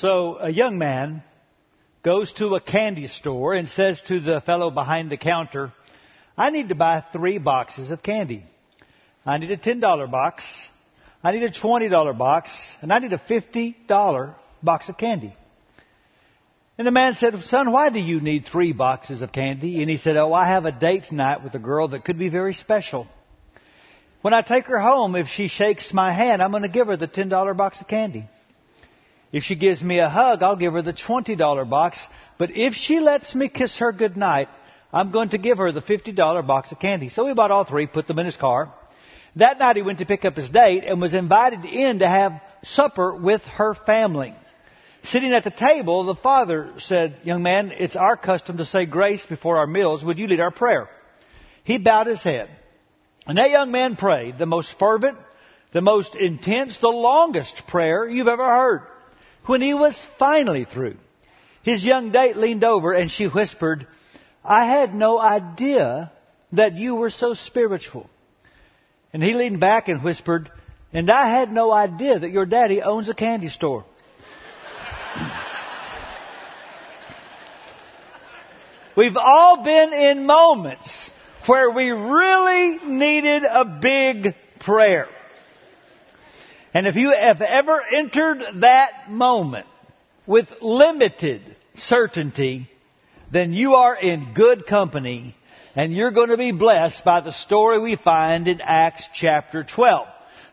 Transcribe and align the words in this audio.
So 0.00 0.38
a 0.40 0.50
young 0.50 0.78
man 0.78 1.22
goes 2.02 2.32
to 2.34 2.54
a 2.54 2.60
candy 2.60 3.06
store 3.06 3.52
and 3.52 3.68
says 3.68 4.00
to 4.08 4.18
the 4.18 4.40
fellow 4.40 4.70
behind 4.70 5.10
the 5.10 5.18
counter, 5.18 5.74
I 6.38 6.48
need 6.48 6.70
to 6.70 6.74
buy 6.74 7.04
three 7.12 7.36
boxes 7.36 7.90
of 7.90 8.02
candy. 8.02 8.42
I 9.26 9.36
need 9.36 9.50
a 9.50 9.58
$10 9.58 10.10
box, 10.10 10.42
I 11.22 11.32
need 11.32 11.42
a 11.42 11.50
$20 11.50 12.16
box, 12.16 12.50
and 12.80 12.90
I 12.90 12.98
need 12.98 13.12
a 13.12 13.18
$50 13.18 14.34
box 14.62 14.88
of 14.88 14.96
candy. 14.96 15.36
And 16.78 16.86
the 16.86 16.92
man 16.92 17.12
said, 17.20 17.38
Son, 17.44 17.70
why 17.70 17.90
do 17.90 17.98
you 17.98 18.22
need 18.22 18.46
three 18.46 18.72
boxes 18.72 19.20
of 19.20 19.32
candy? 19.32 19.82
And 19.82 19.90
he 19.90 19.98
said, 19.98 20.16
Oh, 20.16 20.32
I 20.32 20.46
have 20.46 20.64
a 20.64 20.72
date 20.72 21.04
tonight 21.10 21.44
with 21.44 21.54
a 21.54 21.58
girl 21.58 21.88
that 21.88 22.06
could 22.06 22.18
be 22.18 22.30
very 22.30 22.54
special. 22.54 23.06
When 24.22 24.32
I 24.32 24.40
take 24.40 24.64
her 24.64 24.80
home, 24.80 25.14
if 25.14 25.28
she 25.28 25.48
shakes 25.48 25.92
my 25.92 26.10
hand, 26.10 26.42
I'm 26.42 26.52
going 26.52 26.62
to 26.62 26.70
give 26.70 26.86
her 26.86 26.96
the 26.96 27.06
$10 27.06 27.54
box 27.54 27.82
of 27.82 27.86
candy. 27.86 28.26
If 29.32 29.44
she 29.44 29.54
gives 29.54 29.82
me 29.82 29.98
a 30.00 30.08
hug, 30.08 30.42
I'll 30.42 30.56
give 30.56 30.72
her 30.72 30.82
the 30.82 30.92
$20 30.92 31.70
box. 31.70 32.04
But 32.38 32.50
if 32.56 32.74
she 32.74 33.00
lets 33.00 33.34
me 33.34 33.48
kiss 33.48 33.78
her 33.78 33.92
goodnight, 33.92 34.48
I'm 34.92 35.12
going 35.12 35.30
to 35.30 35.38
give 35.38 35.58
her 35.58 35.70
the 35.70 35.82
$50 35.82 36.46
box 36.46 36.72
of 36.72 36.80
candy. 36.80 37.08
So 37.10 37.26
we 37.26 37.34
bought 37.34 37.50
all 37.50 37.64
three, 37.64 37.86
put 37.86 38.06
them 38.06 38.18
in 38.18 38.26
his 38.26 38.36
car. 38.36 38.74
That 39.36 39.58
night 39.58 39.76
he 39.76 39.82
went 39.82 39.98
to 39.98 40.06
pick 40.06 40.24
up 40.24 40.34
his 40.34 40.50
date 40.50 40.82
and 40.84 41.00
was 41.00 41.14
invited 41.14 41.64
in 41.64 42.00
to 42.00 42.08
have 42.08 42.40
supper 42.64 43.14
with 43.14 43.42
her 43.42 43.74
family. 43.74 44.34
Sitting 45.04 45.32
at 45.32 45.44
the 45.44 45.50
table, 45.50 46.04
the 46.04 46.16
father 46.16 46.74
said, 46.78 47.20
Young 47.22 47.42
man, 47.42 47.72
it's 47.72 47.96
our 47.96 48.16
custom 48.16 48.58
to 48.58 48.66
say 48.66 48.84
grace 48.84 49.24
before 49.24 49.58
our 49.58 49.66
meals. 49.66 50.04
Would 50.04 50.18
you 50.18 50.26
lead 50.26 50.40
our 50.40 50.50
prayer? 50.50 50.90
He 51.64 51.78
bowed 51.78 52.08
his 52.08 52.22
head. 52.22 52.50
And 53.26 53.38
that 53.38 53.50
young 53.50 53.70
man 53.70 53.96
prayed 53.96 54.38
the 54.38 54.46
most 54.46 54.76
fervent, 54.78 55.16
the 55.72 55.80
most 55.80 56.16
intense, 56.16 56.76
the 56.78 56.88
longest 56.88 57.62
prayer 57.68 58.08
you've 58.08 58.28
ever 58.28 58.44
heard. 58.44 58.82
When 59.46 59.62
he 59.62 59.74
was 59.74 59.96
finally 60.18 60.64
through, 60.64 60.96
his 61.62 61.84
young 61.84 62.10
date 62.12 62.36
leaned 62.36 62.64
over 62.64 62.92
and 62.92 63.10
she 63.10 63.26
whispered, 63.26 63.86
I 64.44 64.64
had 64.66 64.94
no 64.94 65.20
idea 65.20 66.12
that 66.52 66.74
you 66.74 66.94
were 66.94 67.10
so 67.10 67.34
spiritual. 67.34 68.08
And 69.12 69.22
he 69.22 69.34
leaned 69.34 69.60
back 69.60 69.88
and 69.88 70.02
whispered, 70.02 70.50
and 70.92 71.10
I 71.10 71.28
had 71.28 71.52
no 71.52 71.72
idea 71.72 72.18
that 72.18 72.30
your 72.30 72.46
daddy 72.46 72.80
owns 72.82 73.08
a 73.08 73.14
candy 73.14 73.48
store. 73.48 73.84
We've 78.96 79.16
all 79.16 79.62
been 79.62 79.92
in 79.92 80.26
moments 80.26 81.10
where 81.46 81.70
we 81.70 81.90
really 81.90 82.78
needed 82.84 83.44
a 83.44 83.64
big 83.64 84.34
prayer. 84.60 85.08
And 86.72 86.86
if 86.86 86.96
you 86.96 87.10
have 87.10 87.42
ever 87.42 87.80
entered 87.80 88.42
that 88.60 89.10
moment 89.10 89.66
with 90.26 90.48
limited 90.60 91.42
certainty, 91.76 92.70
then 93.32 93.52
you 93.52 93.74
are 93.74 93.96
in 93.96 94.34
good 94.34 94.66
company 94.66 95.36
and 95.74 95.92
you're 95.92 96.10
going 96.10 96.30
to 96.30 96.36
be 96.36 96.52
blessed 96.52 97.04
by 97.04 97.20
the 97.20 97.32
story 97.32 97.78
we 97.78 97.96
find 97.96 98.48
in 98.48 98.60
Acts 98.60 99.08
chapter 99.14 99.64
12. 99.64 100.06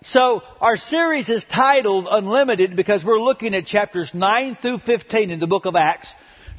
So 0.04 0.42
our 0.62 0.78
series 0.78 1.28
is 1.28 1.44
titled 1.52 2.08
Unlimited 2.10 2.76
because 2.76 3.04
we're 3.04 3.20
looking 3.20 3.56
at 3.56 3.66
chapters 3.66 4.12
9 4.14 4.58
through 4.62 4.80
15 4.80 5.32
in 5.32 5.40
the 5.40 5.48
book 5.48 5.66
of 5.66 5.76
Acts 5.76 6.08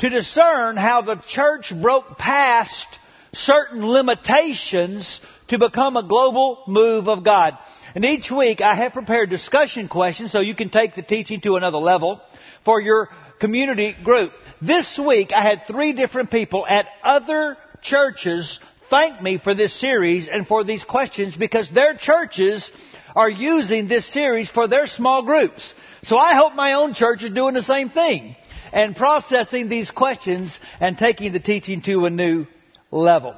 to 0.00 0.08
discern 0.08 0.76
how 0.76 1.02
the 1.02 1.16
church 1.28 1.72
broke 1.80 2.18
past 2.18 2.86
certain 3.32 3.86
limitations 3.86 5.20
to 5.48 5.58
become 5.58 5.96
a 5.96 6.06
global 6.06 6.64
move 6.66 7.08
of 7.08 7.24
God. 7.24 7.56
And 7.94 8.04
each 8.04 8.30
week 8.30 8.60
I 8.60 8.74
have 8.74 8.92
prepared 8.92 9.30
discussion 9.30 9.88
questions 9.88 10.32
so 10.32 10.40
you 10.40 10.54
can 10.54 10.70
take 10.70 10.94
the 10.94 11.02
teaching 11.02 11.40
to 11.42 11.56
another 11.56 11.78
level 11.78 12.20
for 12.64 12.80
your 12.80 13.08
community 13.40 13.94
group. 14.04 14.32
This 14.60 14.98
week 14.98 15.32
I 15.32 15.42
had 15.42 15.66
three 15.66 15.92
different 15.92 16.30
people 16.30 16.66
at 16.66 16.86
other 17.02 17.56
churches 17.82 18.60
thank 18.90 19.22
me 19.22 19.38
for 19.38 19.54
this 19.54 19.78
series 19.78 20.28
and 20.28 20.46
for 20.46 20.64
these 20.64 20.84
questions 20.84 21.36
because 21.36 21.70
their 21.70 21.94
churches 21.94 22.70
are 23.14 23.30
using 23.30 23.88
this 23.88 24.06
series 24.06 24.50
for 24.50 24.68
their 24.68 24.86
small 24.86 25.22
groups. 25.22 25.74
So 26.02 26.16
I 26.16 26.34
hope 26.34 26.54
my 26.54 26.74
own 26.74 26.94
church 26.94 27.22
is 27.22 27.30
doing 27.30 27.54
the 27.54 27.62
same 27.62 27.90
thing 27.90 28.36
and 28.72 28.94
processing 28.96 29.68
these 29.68 29.90
questions 29.90 30.58
and 30.80 30.96
taking 30.96 31.32
the 31.32 31.40
teaching 31.40 31.82
to 31.82 32.04
a 32.06 32.10
new 32.10 32.46
level. 32.90 33.34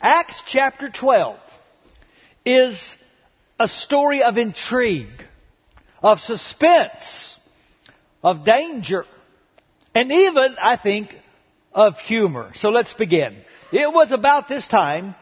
Acts 0.00 0.42
chapter 0.46 0.90
12 0.90 1.38
is 2.44 2.96
a 3.62 3.68
story 3.68 4.24
of 4.24 4.38
intrigue, 4.38 5.24
of 6.02 6.18
suspense, 6.18 7.36
of 8.22 8.44
danger, 8.44 9.04
and 9.94 10.10
even, 10.10 10.56
I 10.60 10.76
think, 10.76 11.14
of 11.72 11.96
humor. 11.98 12.50
So 12.56 12.70
let's 12.70 12.92
begin. 12.94 13.36
It 13.72 13.92
was 13.92 14.10
about 14.10 14.48
this 14.48 14.66
time 14.66 15.14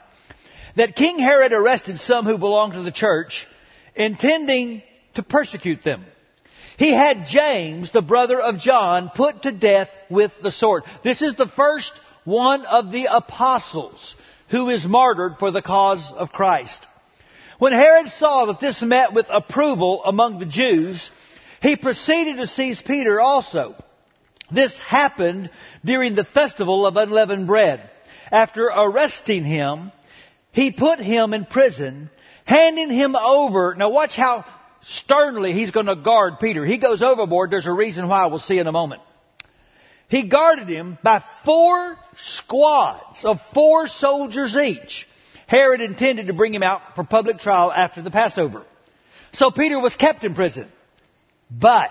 that 0.75 0.97
King 0.97 1.19
Herod 1.19 1.53
arrested 1.53 1.99
some 1.99 2.25
who 2.25 2.39
belonged 2.39 2.73
to 2.73 2.83
the 2.83 2.91
church, 2.91 3.47
intending 3.95 4.83
to 5.17 5.22
persecute 5.22 5.84
them. 5.84 6.07
He 6.78 6.93
had 6.93 7.27
James, 7.27 7.93
the 7.93 8.01
brother 8.01 8.41
of 8.41 8.57
John, 8.57 9.11
put 9.15 9.43
to 9.43 9.53
death 9.53 9.91
with 10.09 10.33
the 10.43 10.51
sword. 10.51 10.84
This 11.05 11.21
is 11.21 11.34
the 11.34 11.51
first 11.57 11.93
one 12.25 12.65
of 12.65 12.91
the 12.91 13.15
apostles 13.15 14.15
who 14.51 14.71
is 14.71 14.87
martyred 14.87 15.37
for 15.39 15.51
the 15.51 15.61
cause 15.61 16.11
of 16.17 16.33
Christ. 16.33 16.81
When 17.60 17.75
Herod 17.75 18.09
saw 18.12 18.47
that 18.47 18.59
this 18.59 18.81
met 18.81 19.12
with 19.12 19.26
approval 19.28 20.03
among 20.06 20.38
the 20.38 20.47
Jews, 20.47 21.10
he 21.60 21.76
proceeded 21.76 22.38
to 22.38 22.47
seize 22.47 22.81
Peter 22.81 23.21
also. 23.21 23.75
This 24.50 24.72
happened 24.78 25.50
during 25.84 26.15
the 26.15 26.25
festival 26.25 26.87
of 26.87 26.97
unleavened 26.97 27.47
bread. 27.47 27.91
After 28.32 28.65
arresting 28.65 29.44
him, 29.44 29.93
he 30.53 30.72
put 30.72 31.00
him 31.00 31.34
in 31.34 31.44
prison, 31.44 32.09
handing 32.47 32.91
him 32.91 33.15
over. 33.15 33.75
Now 33.77 33.91
watch 33.91 34.16
how 34.16 34.47
sternly 34.81 35.53
he's 35.53 35.71
going 35.71 35.84
to 35.84 35.97
guard 35.97 36.41
Peter. 36.41 36.65
He 36.65 36.78
goes 36.78 37.03
overboard. 37.03 37.50
There's 37.50 37.66
a 37.66 37.72
reason 37.72 38.09
why 38.09 38.25
we'll 38.25 38.38
see 38.38 38.59
in 38.59 38.69
a 38.69 38.72
moment. 38.72 39.03
He 40.09 40.28
guarded 40.28 40.66
him 40.66 40.97
by 41.03 41.22
four 41.44 41.98
squads 42.16 43.22
of 43.22 43.37
four 43.53 43.87
soldiers 43.87 44.56
each. 44.56 45.06
Herod 45.50 45.81
intended 45.81 46.28
to 46.28 46.33
bring 46.33 46.55
him 46.55 46.62
out 46.62 46.81
for 46.94 47.03
public 47.03 47.41
trial 47.41 47.72
after 47.72 48.03
the 48.03 48.11
Passover. 48.12 48.62
So 49.33 49.50
Peter 49.50 49.81
was 49.81 49.97
kept 49.97 50.22
in 50.22 50.37
prison. 50.37 50.69
But 51.50 51.91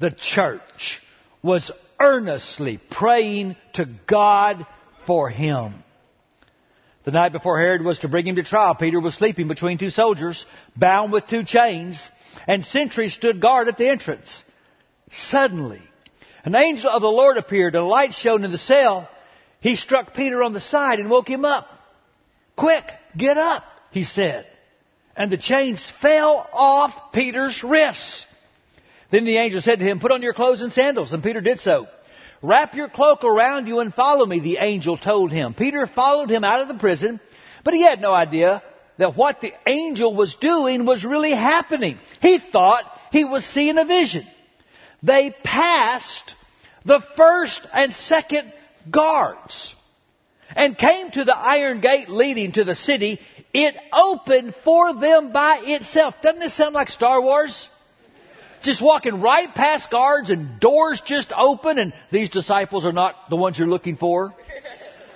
the 0.00 0.10
church 0.10 1.00
was 1.40 1.70
earnestly 2.00 2.80
praying 2.90 3.54
to 3.74 3.84
God 4.08 4.66
for 5.06 5.30
him. 5.30 5.84
The 7.04 7.12
night 7.12 7.30
before 7.30 7.60
Herod 7.60 7.84
was 7.84 8.00
to 8.00 8.08
bring 8.08 8.26
him 8.26 8.34
to 8.34 8.42
trial, 8.42 8.74
Peter 8.74 8.98
was 8.98 9.14
sleeping 9.14 9.46
between 9.46 9.78
two 9.78 9.90
soldiers, 9.90 10.44
bound 10.76 11.12
with 11.12 11.28
two 11.28 11.44
chains, 11.44 11.96
and 12.48 12.64
sentries 12.64 13.14
stood 13.14 13.40
guard 13.40 13.68
at 13.68 13.76
the 13.76 13.88
entrance. 13.88 14.42
Suddenly, 15.12 15.80
an 16.44 16.56
angel 16.56 16.90
of 16.90 17.02
the 17.02 17.06
Lord 17.06 17.36
appeared, 17.36 17.76
and 17.76 17.84
a 17.84 17.86
light 17.86 18.14
shone 18.14 18.42
in 18.42 18.50
the 18.50 18.58
cell. 18.58 19.08
He 19.60 19.76
struck 19.76 20.12
Peter 20.12 20.42
on 20.42 20.54
the 20.54 20.60
side 20.60 20.98
and 20.98 21.08
woke 21.08 21.30
him 21.30 21.44
up. 21.44 21.77
Quick, 22.58 22.84
get 23.16 23.38
up, 23.38 23.64
he 23.92 24.02
said. 24.02 24.44
And 25.16 25.30
the 25.30 25.38
chains 25.38 25.92
fell 26.02 26.46
off 26.52 27.12
Peter's 27.12 27.62
wrists. 27.62 28.26
Then 29.10 29.24
the 29.24 29.38
angel 29.38 29.62
said 29.62 29.78
to 29.78 29.84
him, 29.84 30.00
Put 30.00 30.10
on 30.10 30.22
your 30.22 30.34
clothes 30.34 30.60
and 30.60 30.72
sandals. 30.72 31.12
And 31.12 31.22
Peter 31.22 31.40
did 31.40 31.60
so. 31.60 31.86
Wrap 32.42 32.74
your 32.74 32.88
cloak 32.88 33.24
around 33.24 33.68
you 33.68 33.78
and 33.78 33.94
follow 33.94 34.26
me, 34.26 34.40
the 34.40 34.58
angel 34.60 34.96
told 34.98 35.32
him. 35.32 35.54
Peter 35.54 35.86
followed 35.86 36.30
him 36.30 36.44
out 36.44 36.60
of 36.60 36.68
the 36.68 36.74
prison, 36.74 37.20
but 37.64 37.74
he 37.74 37.82
had 37.82 38.00
no 38.00 38.12
idea 38.12 38.62
that 38.98 39.16
what 39.16 39.40
the 39.40 39.52
angel 39.66 40.14
was 40.14 40.36
doing 40.40 40.84
was 40.84 41.04
really 41.04 41.32
happening. 41.32 41.98
He 42.20 42.38
thought 42.38 42.84
he 43.12 43.24
was 43.24 43.44
seeing 43.44 43.78
a 43.78 43.84
vision. 43.84 44.26
They 45.02 45.34
passed 45.44 46.34
the 46.84 47.00
first 47.16 47.66
and 47.72 47.92
second 47.92 48.52
guards 48.90 49.74
and 50.54 50.76
came 50.76 51.10
to 51.12 51.24
the 51.24 51.36
iron 51.36 51.80
gate 51.80 52.08
leading 52.08 52.52
to 52.52 52.64
the 52.64 52.74
city. 52.74 53.20
It 53.52 53.74
opened 53.92 54.54
for 54.64 54.94
them 54.94 55.32
by 55.32 55.60
itself. 55.62 56.14
Doesn't 56.22 56.40
this 56.40 56.56
sound 56.56 56.74
like 56.74 56.88
Star 56.88 57.20
Wars? 57.20 57.68
Just 58.62 58.82
walking 58.82 59.20
right 59.20 59.52
past 59.54 59.90
guards 59.90 60.30
and 60.30 60.58
doors 60.58 61.00
just 61.04 61.32
open 61.36 61.78
and 61.78 61.92
these 62.10 62.30
disciples 62.30 62.84
are 62.84 62.92
not 62.92 63.30
the 63.30 63.36
ones 63.36 63.58
you're 63.58 63.68
looking 63.68 63.96
for. 63.96 64.34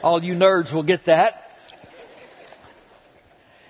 All 0.02 0.22
you 0.22 0.34
nerds 0.34 0.72
will 0.72 0.82
get 0.84 1.06
that. 1.06 1.42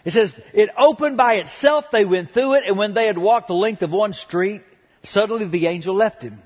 It 0.05 0.13
says, 0.13 0.33
it 0.53 0.71
opened 0.77 1.17
by 1.17 1.35
itself, 1.35 1.87
they 1.93 2.05
went 2.05 2.33
through 2.33 2.55
it, 2.55 2.65
and 2.67 2.77
when 2.77 2.93
they 2.93 3.07
had 3.07 3.17
walked 3.17 3.47
the 3.47 3.55
length 3.55 3.83
of 3.83 3.91
one 3.91 4.13
street, 4.15 4.63
suddenly 5.05 5.47
the 5.47 5.69
angel 5.69 5.95
left 5.95 6.23
him. 6.23 6.43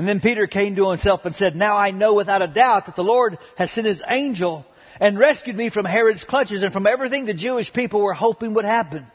And 0.00 0.08
then 0.08 0.20
Peter 0.20 0.46
came 0.46 0.76
to 0.76 0.88
himself 0.88 1.26
and 1.26 1.36
said, 1.36 1.54
Now 1.54 1.76
I 1.76 1.90
know 1.90 2.14
without 2.14 2.40
a 2.40 2.48
doubt 2.48 2.86
that 2.86 2.96
the 2.96 3.04
Lord 3.04 3.36
has 3.58 3.70
sent 3.70 3.86
his 3.86 4.02
angel 4.08 4.64
and 4.98 5.18
rescued 5.18 5.54
me 5.54 5.68
from 5.68 5.84
Herod's 5.84 6.24
clutches 6.24 6.62
and 6.62 6.72
from 6.72 6.86
everything 6.86 7.26
the 7.26 7.34
Jewish 7.34 7.70
people 7.70 8.00
were 8.00 8.14
hoping 8.14 8.54
would 8.54 8.64
happen. 8.64 9.06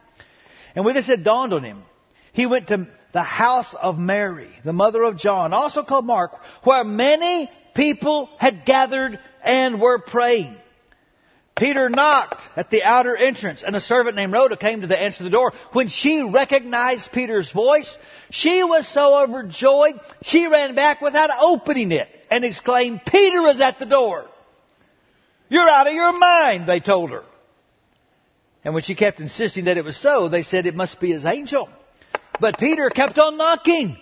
And 0.75 0.85
when 0.85 0.93
this 0.93 1.07
had 1.07 1.23
dawned 1.23 1.55
on 1.55 1.63
him, 1.63 1.81
he 2.33 2.45
went 2.45 2.67
to 2.67 2.85
the 3.13 3.23
house 3.23 3.73
of 3.81 3.97
Mary, 3.97 4.51
the 4.63 4.73
mother 4.73 5.01
of 5.01 5.17
John, 5.17 5.53
also 5.53 5.81
called 5.81 6.05
Mark, 6.05 6.33
where 6.63 6.83
many 6.83 7.49
people 7.73 8.29
had 8.37 8.63
gathered 8.63 9.17
and 9.43 9.81
were 9.81 9.97
praying. 9.97 10.55
Peter 11.55 11.89
knocked 11.89 12.41
at 12.57 12.69
the 12.69 12.83
outer 12.83 13.15
entrance, 13.15 13.63
and 13.65 13.75
a 13.77 13.81
servant 13.81 14.17
named 14.17 14.33
Rhoda 14.33 14.57
came 14.57 14.81
to 14.81 14.87
the 14.87 14.99
answer 14.99 15.23
the 15.23 15.29
door. 15.29 15.53
When 15.71 15.87
she 15.87 16.21
recognized 16.21 17.13
Peter's 17.13 17.49
voice, 17.51 17.97
she 18.29 18.61
was 18.63 18.85
so 18.87 19.23
overjoyed, 19.23 19.99
she 20.21 20.47
ran 20.47 20.75
back 20.75 21.01
without 21.01 21.29
opening 21.39 21.93
it 21.93 22.09
and 22.29 22.43
exclaimed, 22.43 23.01
Peter 23.05 23.47
is 23.47 23.61
at 23.61 23.79
the 23.79 23.85
door. 23.85 24.25
You're 25.47 25.69
out 25.69 25.87
of 25.87 25.93
your 25.93 26.17
mind, 26.17 26.67
they 26.67 26.81
told 26.81 27.11
her. 27.11 27.23
And 28.65 28.73
when 28.73 28.83
she 28.83 28.95
kept 28.95 29.21
insisting 29.21 29.65
that 29.65 29.77
it 29.77 29.85
was 29.85 29.95
so, 29.95 30.27
they 30.27 30.41
said 30.41 30.65
it 30.65 30.75
must 30.75 30.99
be 30.99 31.13
his 31.13 31.23
angel. 31.23 31.69
But 32.41 32.57
Peter 32.57 32.89
kept 32.89 33.17
on 33.17 33.37
knocking. 33.37 33.97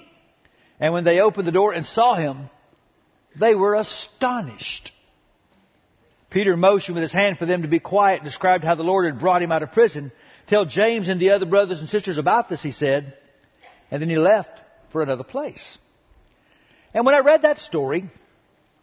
And 0.80 0.92
when 0.92 1.04
they 1.04 1.20
opened 1.20 1.48
the 1.48 1.52
door 1.52 1.74
and 1.74 1.86
saw 1.86 2.16
him, 2.16 2.50
they 3.40 3.54
were 3.54 3.76
astonished. 3.76 4.92
Peter 6.34 6.58
motioned 6.58 6.96
with 6.96 7.04
his 7.04 7.12
hand 7.12 7.38
for 7.38 7.46
them 7.46 7.62
to 7.62 7.68
be 7.68 7.80
quiet 7.80 8.22
and 8.22 8.26
described 8.26 8.64
how 8.64 8.74
the 8.74 8.84
Lord 8.84 9.06
had 9.06 9.20
brought 9.20 9.44
him 9.44 9.52
out 9.52 9.62
of 9.62 9.72
prison. 9.72 10.12
Tell 10.48 10.66
James 10.66 11.08
and 11.08 11.22
the 11.22 11.30
other 11.30 11.46
brothers 11.46 11.80
and 11.80 11.88
sisters 11.88 12.18
about 12.18 12.50
this, 12.50 12.62
he 12.62 12.72
said. 12.72 13.14
And 13.92 14.02
then 14.02 14.10
he 14.10 14.18
left 14.18 14.60
for 14.92 15.04
another 15.04 15.24
place. 15.24 15.78
And 16.92 17.06
when 17.06 17.14
I 17.14 17.20
read 17.20 17.44
that 17.44 17.60
story, 17.60 18.10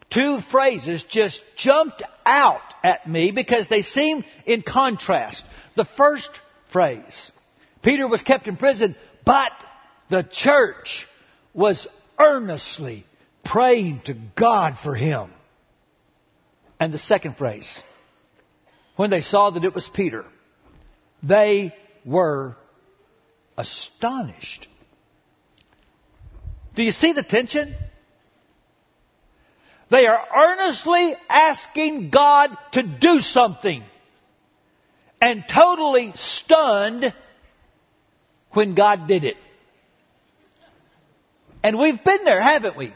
two 0.09 0.39
phrases 0.49 1.03
just 1.03 1.41
jumped 1.57 2.01
out 2.25 2.61
at 2.83 3.07
me 3.07 3.31
because 3.31 3.67
they 3.67 3.81
seem 3.81 4.23
in 4.45 4.61
contrast. 4.61 5.43
The 5.75 5.87
first 5.97 6.29
phrase, 6.71 7.31
Peter 7.83 8.07
was 8.07 8.21
kept 8.21 8.47
in 8.47 8.55
prison, 8.55 8.95
but 9.25 9.51
the 10.09 10.23
church 10.23 11.05
was 11.53 11.85
earnestly 12.17 13.05
praying 13.43 14.03
to 14.05 14.15
God 14.35 14.77
for 14.81 14.95
him. 14.95 15.31
And 16.81 16.91
the 16.91 16.97
second 16.97 17.37
phrase, 17.37 17.69
when 18.95 19.11
they 19.11 19.21
saw 19.21 19.51
that 19.51 19.63
it 19.63 19.75
was 19.75 19.87
Peter, 19.87 20.25
they 21.21 21.75
were 22.03 22.57
astonished. 23.55 24.67
Do 26.73 26.81
you 26.81 26.91
see 26.91 27.13
the 27.13 27.21
tension? 27.21 27.75
They 29.91 30.07
are 30.07 30.25
earnestly 30.35 31.15
asking 31.29 32.09
God 32.09 32.57
to 32.71 32.81
do 32.81 33.19
something 33.19 33.83
and 35.21 35.43
totally 35.47 36.13
stunned 36.15 37.13
when 38.53 38.73
God 38.73 39.07
did 39.07 39.23
it. 39.23 39.37
And 41.61 41.77
we've 41.77 42.03
been 42.03 42.23
there, 42.23 42.41
haven't 42.41 42.75
we? 42.75 42.91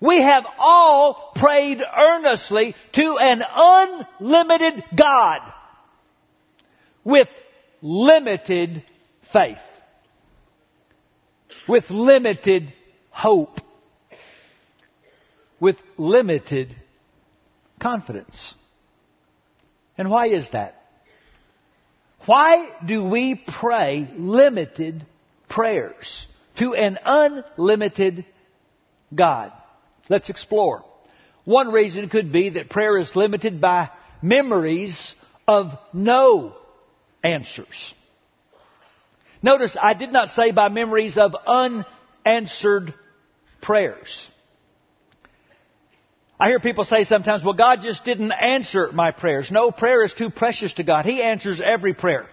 We 0.00 0.20
have 0.20 0.44
all 0.58 1.32
prayed 1.34 1.80
earnestly 1.80 2.74
to 2.92 3.18
an 3.18 3.42
unlimited 3.54 4.84
God 4.94 5.40
with 7.02 7.28
limited 7.80 8.82
faith, 9.32 9.58
with 11.66 11.88
limited 11.90 12.72
hope, 13.10 13.60
with 15.60 15.76
limited 15.96 16.76
confidence. 17.80 18.54
And 19.96 20.10
why 20.10 20.26
is 20.26 20.50
that? 20.50 20.82
Why 22.26 22.70
do 22.84 23.04
we 23.08 23.34
pray 23.34 24.10
limited 24.14 25.06
prayers 25.48 26.26
to 26.58 26.74
an 26.74 26.98
unlimited 27.04 28.26
God? 29.14 29.52
Let's 30.08 30.30
explore. 30.30 30.84
One 31.44 31.70
reason 31.70 32.08
could 32.08 32.32
be 32.32 32.50
that 32.50 32.70
prayer 32.70 32.98
is 32.98 33.14
limited 33.14 33.60
by 33.60 33.90
memories 34.22 35.14
of 35.46 35.72
no 35.92 36.56
answers. 37.22 37.94
Notice 39.42 39.76
I 39.80 39.94
did 39.94 40.12
not 40.12 40.30
say 40.30 40.50
by 40.50 40.68
memories 40.68 41.16
of 41.16 41.34
unanswered 41.46 42.94
prayers. 43.62 44.28
I 46.38 46.48
hear 46.48 46.60
people 46.60 46.84
say 46.84 47.04
sometimes, 47.04 47.44
well, 47.44 47.54
God 47.54 47.80
just 47.80 48.04
didn't 48.04 48.32
answer 48.32 48.90
my 48.92 49.10
prayers. 49.10 49.50
No, 49.50 49.70
prayer 49.70 50.04
is 50.04 50.12
too 50.12 50.30
precious 50.30 50.74
to 50.74 50.82
God. 50.82 51.06
He 51.06 51.22
answers 51.22 51.62
every 51.64 51.94
prayer. 51.94 52.26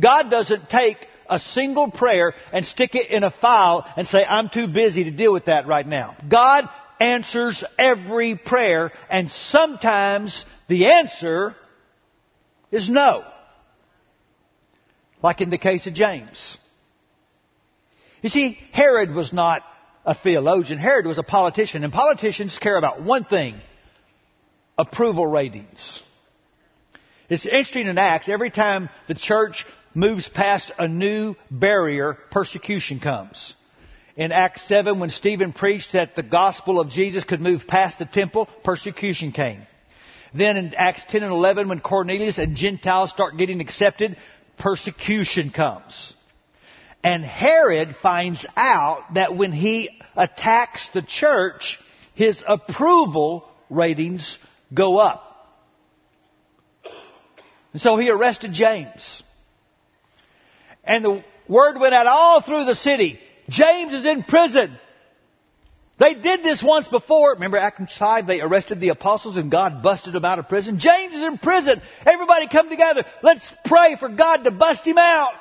God 0.00 0.30
doesn't 0.30 0.68
take 0.68 0.98
a 1.28 1.38
single 1.38 1.90
prayer 1.90 2.34
and 2.52 2.64
stick 2.64 2.94
it 2.94 3.10
in 3.10 3.24
a 3.24 3.30
file 3.30 3.84
and 3.96 4.06
say, 4.06 4.24
I'm 4.24 4.48
too 4.48 4.68
busy 4.68 5.04
to 5.04 5.10
deal 5.10 5.32
with 5.32 5.46
that 5.46 5.66
right 5.66 5.86
now. 5.86 6.16
God 6.28 6.68
answers 7.00 7.64
every 7.78 8.36
prayer 8.36 8.92
and 9.10 9.30
sometimes 9.30 10.44
the 10.68 10.86
answer 10.86 11.54
is 12.70 12.88
no. 12.90 13.24
Like 15.22 15.40
in 15.40 15.50
the 15.50 15.58
case 15.58 15.86
of 15.86 15.94
James. 15.94 16.58
You 18.22 18.30
see, 18.30 18.58
Herod 18.72 19.14
was 19.14 19.32
not 19.32 19.62
a 20.04 20.14
theologian. 20.14 20.78
Herod 20.78 21.06
was 21.06 21.18
a 21.18 21.22
politician, 21.22 21.84
and 21.84 21.92
politicians 21.92 22.58
care 22.58 22.76
about 22.76 23.02
one 23.02 23.24
thing 23.24 23.56
approval 24.76 25.26
ratings. 25.26 26.02
It's 27.28 27.44
interesting 27.44 27.86
in 27.88 27.98
Acts, 27.98 28.28
every 28.28 28.50
time 28.50 28.88
the 29.06 29.14
church 29.14 29.66
moves 29.94 30.28
past 30.28 30.72
a 30.78 30.88
new 30.88 31.34
barrier, 31.50 32.16
persecution 32.30 33.00
comes. 33.00 33.54
In 34.18 34.32
Acts 34.32 34.66
7, 34.66 34.98
when 34.98 35.10
Stephen 35.10 35.52
preached 35.52 35.92
that 35.92 36.16
the 36.16 36.24
gospel 36.24 36.80
of 36.80 36.90
Jesus 36.90 37.22
could 37.22 37.40
move 37.40 37.68
past 37.68 38.00
the 38.00 38.04
temple, 38.04 38.48
persecution 38.64 39.30
came. 39.30 39.62
Then 40.34 40.56
in 40.56 40.74
Acts 40.74 41.04
10 41.08 41.22
and 41.22 41.32
11, 41.32 41.68
when 41.68 41.78
Cornelius 41.78 42.36
and 42.36 42.56
Gentiles 42.56 43.10
start 43.10 43.36
getting 43.36 43.60
accepted, 43.60 44.16
persecution 44.58 45.50
comes. 45.50 46.14
And 47.04 47.24
Herod 47.24 47.94
finds 48.02 48.44
out 48.56 49.14
that 49.14 49.36
when 49.36 49.52
he 49.52 49.88
attacks 50.16 50.88
the 50.92 51.02
church, 51.02 51.78
his 52.14 52.42
approval 52.44 53.48
ratings 53.70 54.36
go 54.74 54.96
up. 54.96 55.24
And 57.72 57.80
so 57.80 57.96
he 57.98 58.10
arrested 58.10 58.52
James. 58.52 59.22
And 60.82 61.04
the 61.04 61.24
word 61.46 61.78
went 61.78 61.94
out 61.94 62.08
all 62.08 62.40
through 62.40 62.64
the 62.64 62.74
city. 62.74 63.20
James 63.48 63.94
is 63.94 64.04
in 64.04 64.22
prison. 64.24 64.78
They 65.98 66.14
did 66.14 66.44
this 66.44 66.62
once 66.62 66.86
before. 66.86 67.32
Remember 67.32 67.56
Acts 67.56 67.96
5? 67.96 68.26
They 68.26 68.40
arrested 68.40 68.78
the 68.78 68.90
apostles 68.90 69.36
and 69.36 69.50
God 69.50 69.82
busted 69.82 70.12
them 70.12 70.24
out 70.24 70.38
of 70.38 70.48
prison. 70.48 70.78
James 70.78 71.12
is 71.12 71.22
in 71.22 71.38
prison. 71.38 71.82
Everybody 72.06 72.46
come 72.46 72.68
together. 72.68 73.04
Let's 73.22 73.44
pray 73.64 73.96
for 73.98 74.08
God 74.08 74.44
to 74.44 74.52
bust 74.52 74.86
him 74.86 74.98
out. 74.98 75.32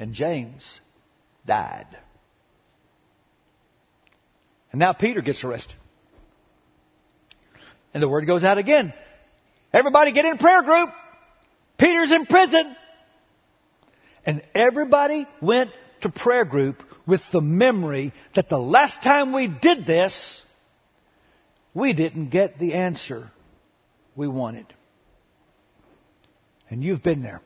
And 0.00 0.14
James 0.14 0.80
died. 1.46 1.86
And 4.72 4.80
now 4.80 4.92
Peter 4.92 5.20
gets 5.20 5.44
arrested. 5.44 5.76
And 7.92 8.02
the 8.02 8.08
word 8.08 8.26
goes 8.26 8.42
out 8.42 8.58
again. 8.58 8.92
Everybody 9.72 10.10
get 10.10 10.24
in 10.24 10.38
prayer 10.38 10.62
group. 10.62 10.90
Peter's 11.78 12.10
in 12.10 12.26
prison. 12.26 12.74
And 14.26 14.42
everybody 14.52 15.28
went 15.40 15.70
to 16.04 16.10
prayer 16.10 16.44
group 16.44 16.82
with 17.06 17.22
the 17.32 17.40
memory 17.40 18.12
that 18.34 18.50
the 18.50 18.58
last 18.58 19.02
time 19.02 19.32
we 19.32 19.48
did 19.48 19.86
this, 19.86 20.42
we 21.72 21.94
didn't 21.94 22.28
get 22.28 22.58
the 22.58 22.74
answer 22.74 23.30
we 24.14 24.28
wanted. 24.28 24.66
And 26.68 26.84
you've 26.84 27.02
been 27.02 27.22
there. 27.22 27.40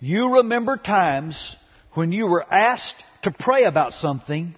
You 0.00 0.38
remember 0.38 0.76
times 0.76 1.56
when 1.92 2.10
you 2.10 2.26
were 2.26 2.44
asked 2.52 3.02
to 3.22 3.30
pray 3.30 3.62
about 3.62 3.94
something 3.94 4.56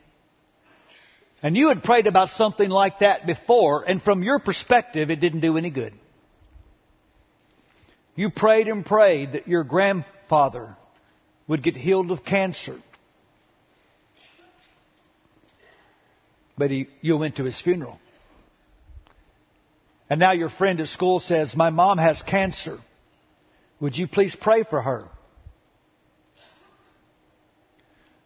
and 1.43 1.57
you 1.59 1.69
had 1.69 1.83
prayed 1.83 2.07
about 2.07 2.31
something 2.31 2.71
like 2.71 3.01
that 3.01 3.27
before 3.27 3.85
and 3.87 4.03
from 4.03 4.23
your 4.23 4.39
perspective 4.39 5.11
it 5.11 5.21
didn't 5.21 5.41
do 5.41 5.59
any 5.59 5.69
good. 5.69 5.93
You 8.17 8.31
prayed 8.31 8.67
and 8.67 8.85
prayed 8.85 9.35
that 9.35 9.47
your 9.47 9.63
grandfather 9.63 10.75
would 11.49 11.63
get 11.63 11.77
healed 11.77 12.11
of 12.11 12.25
cancer. 12.25 12.79
But 16.57 16.71
he, 16.71 16.89
you 17.01 17.17
went 17.17 17.37
to 17.37 17.45
his 17.45 17.61
funeral. 17.61 17.99
And 20.11 20.21
now 20.21 20.33
your 20.33 20.51
friend 20.51 20.81
at 20.81 20.89
school 20.89 21.21
says, 21.21 21.57
My 21.57 21.71
mom 21.71 21.99
has 21.99 22.23
cancer. 22.23 22.79
Would 23.81 23.97
you 23.97 24.07
please 24.07 24.37
pray 24.39 24.65
for 24.65 24.83
her? 24.83 25.09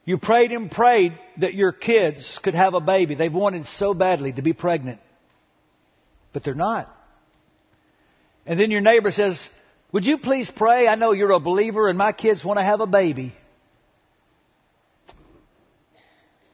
You 0.05 0.19
prayed 0.19 0.51
and 0.51 0.71
prayed 0.71 1.17
that 1.39 1.55
your 1.55 1.71
kids 1.71 2.41
could 2.43 2.55
have 2.55 2.75
a 2.75 2.81
baby. 2.81 3.15
They've 3.15 3.33
wanted 3.33 3.67
so 3.67 3.95
badly 3.95 4.33
to 4.33 4.43
be 4.43 4.53
pregnant. 4.53 5.01
But 6.33 6.43
they're 6.43 6.55
not. 6.55 6.93
And 8.45 8.59
then 8.59 8.71
your 8.71 8.81
neighbor 8.81 9.13
says, 9.13 9.39
Would 9.93 10.07
you 10.07 10.17
please 10.19 10.51
pray? 10.51 10.89
I 10.89 10.95
know 10.95 11.13
you're 11.13 11.33
a 11.33 11.41
believer 11.41 11.89
and 11.89 11.99
my 11.99 12.13
kids 12.13 12.43
want 12.43 12.59
to 12.59 12.65
have 12.65 12.81
a 12.81 12.87
baby. 12.87 13.35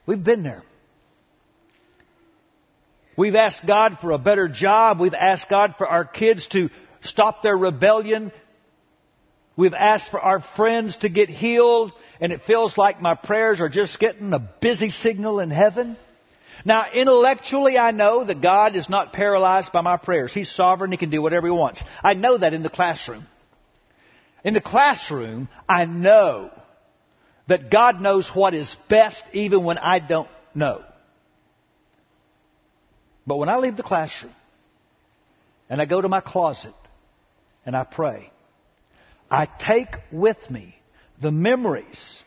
We've 0.05 0.23
been 0.23 0.43
there. 0.43 0.63
We've 3.15 3.35
asked 3.35 3.65
God 3.65 3.97
for 4.01 4.11
a 4.11 4.17
better 4.17 4.47
job. 4.47 4.99
We've 4.99 5.13
asked 5.13 5.49
God 5.49 5.75
for 5.77 5.87
our 5.87 6.05
kids 6.05 6.47
to 6.47 6.69
stop 7.01 7.43
their 7.43 7.57
rebellion. 7.57 8.31
We've 9.55 9.73
asked 9.73 10.09
for 10.09 10.21
our 10.21 10.41
friends 10.55 10.95
to 10.97 11.09
get 11.09 11.29
healed, 11.29 11.91
and 12.21 12.31
it 12.31 12.43
feels 12.43 12.77
like 12.77 13.01
my 13.01 13.15
prayers 13.15 13.59
are 13.59 13.67
just 13.67 13.99
getting 13.99 14.33
a 14.33 14.39
busy 14.39 14.89
signal 14.89 15.41
in 15.41 15.51
heaven. 15.51 15.97
Now, 16.65 16.91
intellectually, 16.93 17.77
I 17.77 17.91
know 17.91 18.23
that 18.23 18.41
God 18.41 18.75
is 18.75 18.89
not 18.89 19.13
paralyzed 19.13 19.71
by 19.71 19.81
my 19.81 19.97
prayers. 19.97 20.33
He's 20.33 20.51
sovereign. 20.51 20.91
He 20.91 20.97
can 20.97 21.09
do 21.09 21.21
whatever 21.21 21.47
He 21.47 21.51
wants. 21.51 21.83
I 22.03 22.13
know 22.13 22.37
that 22.37 22.53
in 22.53 22.63
the 22.63 22.69
classroom. 22.69 23.27
In 24.43 24.53
the 24.53 24.61
classroom, 24.61 25.49
I 25.67 25.85
know 25.85 26.51
that 27.47 27.71
God 27.71 28.01
knows 28.01 28.29
what 28.33 28.53
is 28.53 28.75
best 28.89 29.23
even 29.33 29.63
when 29.63 29.77
I 29.77 29.99
don't 29.99 30.29
know. 30.53 30.83
But 33.25 33.37
when 33.37 33.49
I 33.49 33.57
leave 33.57 33.77
the 33.77 33.83
classroom 33.83 34.33
and 35.69 35.81
I 35.81 35.85
go 35.85 36.01
to 36.01 36.09
my 36.09 36.21
closet 36.21 36.73
and 37.65 37.75
I 37.75 37.83
pray, 37.83 38.31
I 39.29 39.45
take 39.45 39.95
with 40.11 40.37
me 40.49 40.75
the 41.21 41.31
memories 41.31 42.23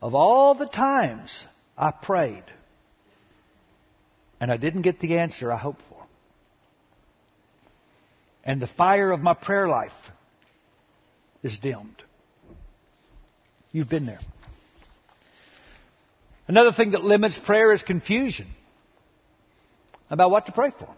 of 0.00 0.14
all 0.14 0.54
the 0.54 0.66
times 0.66 1.46
I 1.78 1.90
prayed 1.90 2.44
and 4.40 4.50
I 4.50 4.56
didn't 4.56 4.82
get 4.82 5.00
the 5.00 5.18
answer 5.18 5.52
I 5.52 5.56
hoped 5.56 5.82
for. 5.88 6.02
And 8.44 8.60
the 8.60 8.66
fire 8.66 9.10
of 9.10 9.20
my 9.20 9.34
prayer 9.34 9.68
life 9.68 9.92
is 11.42 11.58
dimmed. 11.58 12.02
You've 13.72 13.88
been 13.88 14.06
there. 14.06 14.20
Another 16.46 16.72
thing 16.72 16.90
that 16.90 17.02
limits 17.02 17.38
prayer 17.38 17.72
is 17.72 17.82
confusion 17.82 18.48
about 20.10 20.30
what 20.30 20.46
to 20.46 20.52
pray 20.52 20.72
for. 20.78 20.88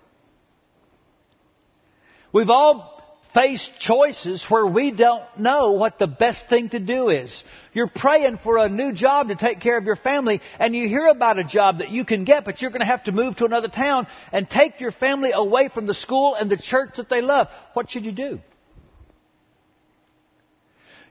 We've 2.32 2.50
all 2.50 2.95
faced 3.36 3.70
choices 3.78 4.42
where 4.48 4.66
we 4.66 4.90
don't 4.90 5.22
know 5.38 5.72
what 5.72 5.98
the 5.98 6.06
best 6.06 6.48
thing 6.48 6.70
to 6.70 6.78
do 6.78 7.10
is. 7.10 7.44
You're 7.74 7.86
praying 7.86 8.38
for 8.42 8.56
a 8.56 8.70
new 8.70 8.92
job 8.94 9.28
to 9.28 9.34
take 9.34 9.60
care 9.60 9.76
of 9.76 9.84
your 9.84 9.96
family 9.96 10.40
and 10.58 10.74
you 10.74 10.88
hear 10.88 11.08
about 11.08 11.38
a 11.38 11.44
job 11.44 11.80
that 11.80 11.90
you 11.90 12.06
can 12.06 12.24
get, 12.24 12.46
but 12.46 12.62
you're 12.62 12.70
going 12.70 12.80
to 12.80 12.86
have 12.86 13.04
to 13.04 13.12
move 13.12 13.36
to 13.36 13.44
another 13.44 13.68
town 13.68 14.06
and 14.32 14.48
take 14.48 14.80
your 14.80 14.90
family 14.90 15.32
away 15.34 15.68
from 15.68 15.86
the 15.86 15.92
school 15.92 16.34
and 16.34 16.50
the 16.50 16.56
church 16.56 16.94
that 16.96 17.10
they 17.10 17.20
love. 17.20 17.48
What 17.74 17.90
should 17.90 18.06
you 18.06 18.12
do? 18.12 18.40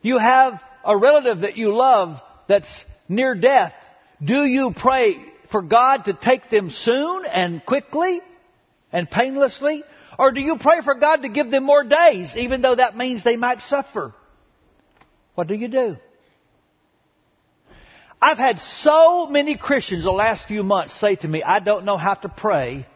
You 0.01 0.17
have 0.17 0.59
a 0.83 0.97
relative 0.97 1.41
that 1.41 1.57
you 1.57 1.75
love 1.75 2.19
that's 2.47 2.85
near 3.07 3.35
death. 3.35 3.73
Do 4.23 4.45
you 4.45 4.73
pray 4.75 5.17
for 5.51 5.61
God 5.61 6.05
to 6.05 6.13
take 6.13 6.49
them 6.49 6.71
soon 6.71 7.25
and 7.25 7.63
quickly 7.63 8.19
and 8.91 9.07
painlessly? 9.07 9.83
Or 10.17 10.31
do 10.31 10.41
you 10.41 10.57
pray 10.57 10.81
for 10.81 10.95
God 10.95 11.23
to 11.23 11.29
give 11.29 11.51
them 11.51 11.63
more 11.63 11.83
days, 11.83 12.31
even 12.35 12.61
though 12.61 12.75
that 12.75 12.95
means 12.95 13.23
they 13.23 13.37
might 13.37 13.59
suffer? 13.61 14.13
What 15.35 15.47
do 15.47 15.55
you 15.55 15.67
do? 15.67 15.97
I've 18.21 18.37
had 18.37 18.59
so 18.59 19.27
many 19.27 19.57
Christians 19.57 20.03
the 20.03 20.11
last 20.11 20.47
few 20.47 20.63
months 20.63 20.99
say 20.99 21.15
to 21.17 21.27
me, 21.27 21.43
I 21.43 21.59
don't 21.59 21.85
know 21.85 21.97
how 21.97 22.13
to 22.13 22.29
pray 22.29 22.87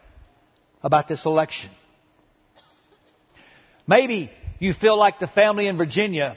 about 0.82 1.08
this 1.08 1.26
election. 1.26 1.70
Maybe 3.86 4.30
you 4.58 4.72
feel 4.72 4.98
like 4.98 5.18
the 5.18 5.28
family 5.28 5.66
in 5.66 5.76
Virginia 5.76 6.36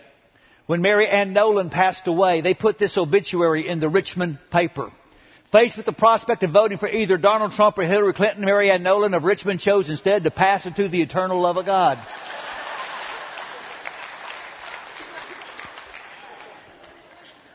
when 0.66 0.82
Mary 0.82 1.08
Anne 1.08 1.34
Noland 1.34 1.72
passed 1.72 2.08
away, 2.08 2.42
they 2.42 2.54
put 2.54 2.80
this 2.80 2.98
obituary 2.98 3.68
in 3.68 3.80
the 3.80 3.90
Richmond 3.90 4.40
paper. 4.50 4.92
Faced 5.54 5.78
with 5.78 5.86
the 5.86 5.94
prospect 5.94 6.42
of 6.42 6.50
voting 6.50 6.80
for 6.80 6.90
either 6.90 7.16
Donald 7.16 7.52
Trump 7.52 7.78
or 7.78 7.84
Hillary 7.84 8.14
Clinton, 8.14 8.44
Mary 8.44 8.72
Anne 8.72 8.82
Noland 8.82 9.14
of 9.14 9.24
Richmond 9.24 9.60
chose 9.60 9.88
instead 9.88 10.24
to 10.24 10.32
pass 10.32 10.66
into 10.66 10.90
the 10.90 11.04
eternal 11.04 11.40
love 11.40 11.58
of 11.58 11.66
God. 11.68 12.00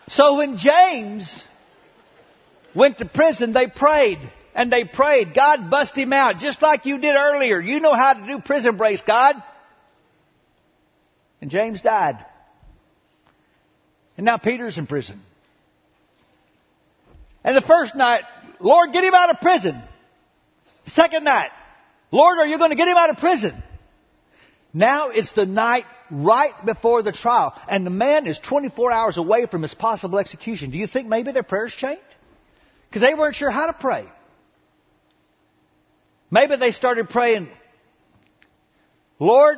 So 0.07 0.37
when 0.37 0.57
James 0.57 1.43
went 2.73 2.99
to 2.99 3.05
prison, 3.05 3.53
they 3.53 3.67
prayed. 3.67 4.19
And 4.55 4.73
they 4.73 4.85
prayed, 4.85 5.35
God 5.35 5.69
bust 5.69 5.97
him 5.97 6.13
out, 6.13 6.39
just 6.39 6.63
like 6.63 6.87
you 6.87 6.99
did 6.99 7.17
earlier. 7.17 7.61
You 7.61 7.81
know 7.81 7.95
how 7.95 8.15
to 8.15 8.27
do 8.27 8.41
prison 8.41 8.77
breaks, 8.77 9.03
God. 9.05 9.43
And 11.41 11.51
James 11.51 11.81
died. 11.83 12.25
And 14.17 14.25
now 14.25 14.37
Peter's 14.37 14.79
in 14.79 14.87
prison. 14.87 15.21
And 17.49 17.57
the 17.57 17.63
first 17.63 17.95
night, 17.95 18.25
Lord, 18.61 18.93
get 18.93 19.05
him 19.05 19.15
out 19.15 19.31
of 19.31 19.41
prison. 19.41 19.83
Second 20.89 21.25
night, 21.25 21.49
Lord, 22.11 22.39
are 22.39 22.47
you 22.47 22.59
going 22.59 22.69
to 22.69 22.77
get 22.77 22.89
him 22.89 22.99
out 22.99 23.09
of 23.09 23.17
prison? 23.17 23.63
Now 24.75 25.09
it's 25.09 25.33
the 25.33 25.47
night 25.47 25.87
right 26.11 26.53
before 26.67 27.03
the 27.03 27.11
trial, 27.11 27.59
and 27.67 27.87
the 27.87 27.91
man 27.91 28.27
is 28.27 28.39
24 28.39 28.93
hours 28.93 29.17
away 29.17 29.47
from 29.47 29.63
his 29.63 29.73
possible 29.73 30.19
execution. 30.19 30.73
Do 30.73 30.77
you 30.77 30.87
think 30.87 31.09
maybe 31.09 31.33
their 31.33 31.43
prayers 31.43 31.73
changed? 31.73 32.03
Because 32.91 33.01
they 33.01 33.15
weren't 33.15 33.35
sure 33.35 33.51
how 33.51 33.69
to 33.69 33.73
pray. 33.73 34.05
Maybe 36.31 36.57
they 36.57 36.73
started 36.73 37.09
praying, 37.09 37.49
Lord, 39.19 39.57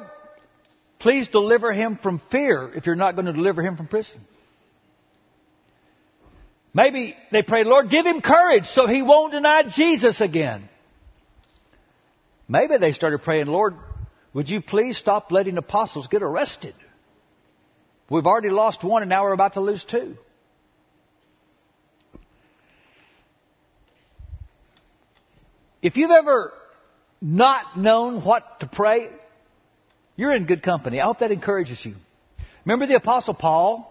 please 1.00 1.26
deliver 1.26 1.72
him 1.72 1.98
from 2.00 2.22
fear 2.30 2.72
if 2.72 2.86
you're 2.86 2.94
not 2.94 3.16
going 3.16 3.26
to 3.26 3.32
deliver 3.32 3.62
him 3.62 3.76
from 3.76 3.88
prison. 3.88 4.20
Maybe 6.72 7.16
they 7.32 7.42
prayed, 7.42 7.66
Lord, 7.66 7.90
give 7.90 8.06
him 8.06 8.20
courage 8.20 8.66
so 8.66 8.86
he 8.86 9.02
won't 9.02 9.32
deny 9.32 9.64
Jesus 9.64 10.20
again. 10.20 10.68
Maybe 12.48 12.78
they 12.78 12.92
started 12.92 13.22
praying, 13.22 13.46
Lord, 13.46 13.74
would 14.32 14.48
you 14.48 14.60
please 14.60 14.96
stop 14.96 15.32
letting 15.32 15.56
apostles 15.56 16.06
get 16.06 16.22
arrested? 16.22 16.74
We've 18.08 18.26
already 18.26 18.50
lost 18.50 18.84
one 18.84 19.02
and 19.02 19.08
now 19.08 19.24
we're 19.24 19.32
about 19.32 19.54
to 19.54 19.60
lose 19.60 19.84
two. 19.84 20.16
If 25.82 25.96
you've 25.96 26.10
ever 26.10 26.52
not 27.20 27.78
known 27.78 28.22
what 28.22 28.60
to 28.60 28.66
pray, 28.66 29.08
you're 30.16 30.34
in 30.34 30.46
good 30.46 30.62
company. 30.62 31.00
I 31.00 31.06
hope 31.06 31.20
that 31.20 31.32
encourages 31.32 31.84
you. 31.84 31.94
Remember 32.64 32.86
the 32.86 32.96
apostle 32.96 33.34
Paul? 33.34 33.86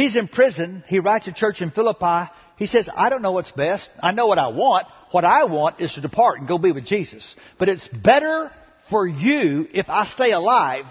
He's 0.00 0.16
in 0.16 0.28
prison. 0.28 0.82
He 0.86 0.98
writes 0.98 1.28
a 1.28 1.32
church 1.32 1.60
in 1.60 1.72
Philippi. 1.72 2.30
He 2.56 2.64
says, 2.64 2.88
I 2.96 3.10
don't 3.10 3.20
know 3.20 3.32
what's 3.32 3.52
best. 3.52 3.90
I 4.02 4.12
know 4.12 4.28
what 4.28 4.38
I 4.38 4.48
want. 4.48 4.86
What 5.10 5.26
I 5.26 5.44
want 5.44 5.78
is 5.78 5.92
to 5.92 6.00
depart 6.00 6.38
and 6.38 6.48
go 6.48 6.56
be 6.56 6.72
with 6.72 6.86
Jesus. 6.86 7.36
But 7.58 7.68
it's 7.68 7.86
better 7.86 8.50
for 8.88 9.06
you 9.06 9.68
if 9.74 9.90
I 9.90 10.06
stay 10.06 10.32
alive 10.32 10.86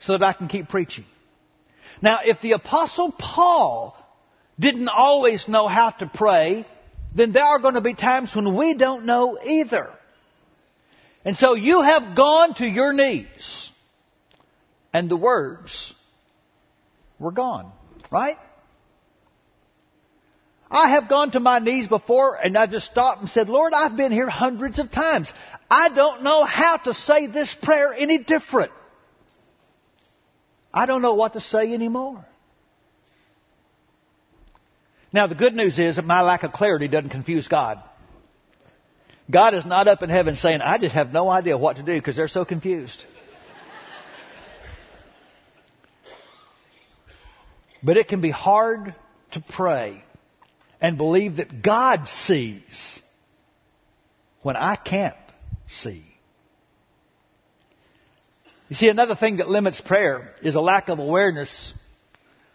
so 0.00 0.18
that 0.18 0.24
I 0.24 0.32
can 0.32 0.48
keep 0.48 0.68
preaching. 0.68 1.04
Now, 2.02 2.18
if 2.24 2.40
the 2.40 2.52
apostle 2.52 3.12
Paul 3.16 3.96
didn't 4.58 4.88
always 4.88 5.46
know 5.46 5.68
how 5.68 5.90
to 5.90 6.10
pray, 6.12 6.66
then 7.14 7.30
there 7.30 7.44
are 7.44 7.60
going 7.60 7.74
to 7.74 7.80
be 7.80 7.94
times 7.94 8.34
when 8.34 8.56
we 8.56 8.74
don't 8.74 9.06
know 9.06 9.38
either. 9.40 9.88
And 11.24 11.36
so 11.36 11.54
you 11.54 11.80
have 11.80 12.16
gone 12.16 12.54
to 12.54 12.66
your 12.66 12.92
knees 12.92 13.70
and 14.92 15.08
the 15.08 15.16
words 15.16 15.94
were 17.20 17.30
gone. 17.30 17.70
Right? 18.10 18.38
I 20.70 20.90
have 20.90 21.08
gone 21.08 21.32
to 21.32 21.40
my 21.40 21.58
knees 21.58 21.88
before 21.88 22.36
and 22.36 22.56
I 22.56 22.66
just 22.66 22.86
stopped 22.86 23.20
and 23.20 23.30
said, 23.30 23.48
Lord, 23.48 23.72
I've 23.72 23.96
been 23.96 24.12
here 24.12 24.28
hundreds 24.28 24.78
of 24.78 24.90
times. 24.90 25.32
I 25.68 25.88
don't 25.88 26.22
know 26.22 26.44
how 26.44 26.76
to 26.76 26.94
say 26.94 27.26
this 27.26 27.54
prayer 27.62 27.92
any 27.92 28.18
different. 28.18 28.72
I 30.72 30.86
don't 30.86 31.02
know 31.02 31.14
what 31.14 31.32
to 31.32 31.40
say 31.40 31.72
anymore. 31.72 32.24
Now 35.12 35.26
the 35.26 35.34
good 35.34 35.54
news 35.54 35.78
is 35.78 35.96
that 35.96 36.04
my 36.04 36.22
lack 36.22 36.44
of 36.44 36.52
clarity 36.52 36.86
doesn't 36.86 37.10
confuse 37.10 37.48
God. 37.48 37.82
God 39.28 39.54
is 39.54 39.64
not 39.64 39.88
up 39.88 40.02
in 40.02 40.10
heaven 40.10 40.36
saying, 40.36 40.60
I 40.60 40.78
just 40.78 40.94
have 40.94 41.12
no 41.12 41.28
idea 41.28 41.56
what 41.56 41.76
to 41.76 41.82
do 41.82 41.94
because 41.94 42.16
they're 42.16 42.28
so 42.28 42.44
confused. 42.44 43.04
But 47.82 47.96
it 47.96 48.08
can 48.08 48.20
be 48.20 48.30
hard 48.30 48.94
to 49.32 49.40
pray 49.40 50.04
and 50.80 50.96
believe 50.96 51.36
that 51.36 51.62
God 51.62 52.08
sees 52.08 53.00
when 54.42 54.56
I 54.56 54.76
can't 54.76 55.16
see. 55.68 56.04
You 58.68 58.76
see, 58.76 58.88
another 58.88 59.16
thing 59.16 59.38
that 59.38 59.48
limits 59.48 59.80
prayer 59.80 60.34
is 60.42 60.54
a 60.54 60.60
lack 60.60 60.88
of 60.88 60.98
awareness 60.98 61.72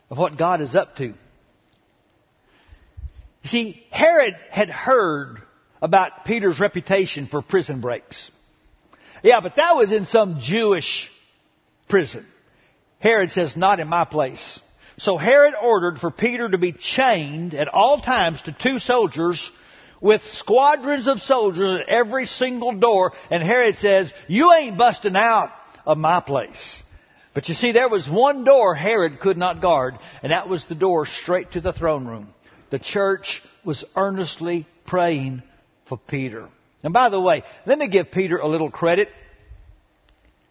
of 0.10 0.17
what 0.17 0.38
God 0.38 0.62
is 0.62 0.75
up 0.75 0.96
to. 0.98 1.08
You 1.08 3.50
see, 3.50 3.86
Herod 3.91 4.36
had 4.50 4.70
heard 4.70 5.41
about 5.82 6.25
Peter's 6.25 6.60
reputation 6.60 7.27
for 7.27 7.41
prison 7.41 7.82
breaks. 7.82 8.32
Yeah, 9.24 9.41
but 9.41 9.58
that 9.58 9.75
was 9.75 9.91
in 9.91 10.05
some 10.05 10.39
Jewish 10.39 11.10
prison. 11.89 12.25
Herod 13.00 13.32
says, 13.32 13.55
not 13.55 13.79
in 13.79 13.88
my 13.88 14.05
place. 14.05 14.60
So 14.97 15.17
Herod 15.17 15.53
ordered 15.61 15.99
for 15.99 16.09
Peter 16.11 16.49
to 16.49 16.57
be 16.57 16.71
chained 16.71 17.53
at 17.53 17.67
all 17.67 18.01
times 18.01 18.41
to 18.43 18.53
two 18.53 18.79
soldiers 18.79 19.51
with 19.99 20.21
squadrons 20.33 21.07
of 21.07 21.19
soldiers 21.21 21.81
at 21.81 21.89
every 21.89 22.25
single 22.25 22.73
door. 22.73 23.11
And 23.29 23.43
Herod 23.43 23.75
says, 23.75 24.13
you 24.27 24.53
ain't 24.53 24.77
busting 24.77 25.15
out 25.15 25.51
of 25.85 25.97
my 25.97 26.21
place. 26.21 26.81
But 27.33 27.49
you 27.49 27.55
see, 27.55 27.73
there 27.73 27.89
was 27.89 28.07
one 28.07 28.45
door 28.45 28.75
Herod 28.75 29.19
could 29.19 29.37
not 29.37 29.61
guard, 29.61 29.95
and 30.23 30.31
that 30.31 30.47
was 30.47 30.65
the 30.67 30.75
door 30.75 31.05
straight 31.05 31.51
to 31.51 31.61
the 31.61 31.73
throne 31.73 32.05
room. 32.05 32.33
The 32.69 32.79
church 32.79 33.41
was 33.65 33.83
earnestly 33.95 34.65
praying 34.87 35.43
for 35.89 35.97
Peter. 35.97 36.47
And 36.81 36.93
by 36.93 37.09
the 37.09 37.19
way, 37.19 37.43
let 37.65 37.77
me 37.77 37.89
give 37.89 38.11
Peter 38.11 38.37
a 38.37 38.47
little 38.47 38.71
credit. 38.71 39.09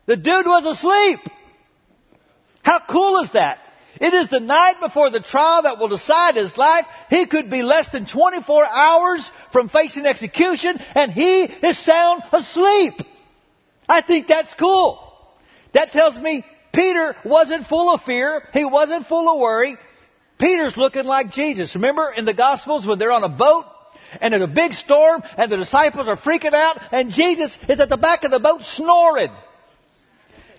The 0.05 0.17
dude 0.17 0.47
was 0.47 0.77
asleep. 0.77 1.21
How 2.63 2.83
cool 2.87 3.23
is 3.23 3.31
that? 3.33 3.59
It 4.01 4.13
is 4.13 4.29
the 4.29 4.41
night 4.41 4.81
before 4.81 5.11
the 5.11 5.21
trial 5.21 5.63
that 5.63 5.79
will 5.79 5.89
decide 5.89 6.37
his 6.37 6.57
life. 6.57 6.87
He 7.11 7.27
could 7.27 7.51
be 7.51 7.63
less 7.63 7.89
than 7.93 8.07
24 8.07 8.67
hours 8.67 9.31
from 9.53 9.69
facing 9.69 10.07
execution 10.07 10.79
and 10.95 11.13
he 11.13 11.43
is 11.43 11.79
sound 11.79 12.23
asleep. 12.33 12.95
I 13.89 14.01
think 14.01 14.27
that's 14.27 14.53
cool. 14.55 15.01
That 15.75 15.93
tells 15.93 16.19
me 16.19 16.45
Peter 16.73 17.17
wasn't 17.25 17.67
full 17.67 17.93
of 17.95 18.03
fear. 18.03 18.49
He 18.53 18.65
wasn't 18.65 19.07
full 19.07 19.33
of 19.33 19.39
worry. 19.39 19.77
Peter's 20.39 20.77
looking 20.77 21.05
like 21.05 21.31
Jesus. 21.31 21.75
Remember 21.75 22.11
in 22.11 22.25
the 22.25 22.35
Gospels 22.35 22.87
when 22.87 22.99
they're 22.99 23.13
on 23.13 23.23
a 23.23 23.29
boat 23.29 23.65
and 24.21 24.33
there's 24.33 24.43
a 24.43 24.49
big 24.49 24.73
storm 24.73 25.23
and 25.37 25.51
the 25.51 25.57
disciples 25.57 26.09
are 26.09 26.17
freaking 26.17 26.53
out 26.53 26.81
and 26.93 27.11
Jesus 27.11 27.57
is 27.69 27.79
at 27.79 27.89
the 27.89 27.97
back 27.97 28.25
of 28.25 28.31
the 28.31 28.41
boat 28.41 28.63
snoring. 28.63 29.31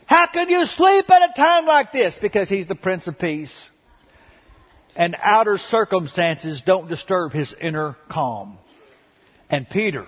How 0.06 0.28
can 0.28 0.50
you 0.50 0.66
sleep 0.66 1.10
at 1.10 1.32
a 1.32 1.34
time 1.34 1.66
like 1.66 1.92
this? 1.92 2.16
Because 2.22 2.48
He's 2.48 2.68
the 2.68 2.76
Prince 2.76 3.08
of 3.08 3.18
Peace. 3.18 3.54
And 4.96 5.16
outer 5.22 5.58
circumstances 5.58 6.62
don't 6.66 6.88
disturb 6.88 7.34
His 7.34 7.54
inner 7.60 7.98
calm. 8.10 8.58
And 9.50 9.70
Peter 9.70 10.08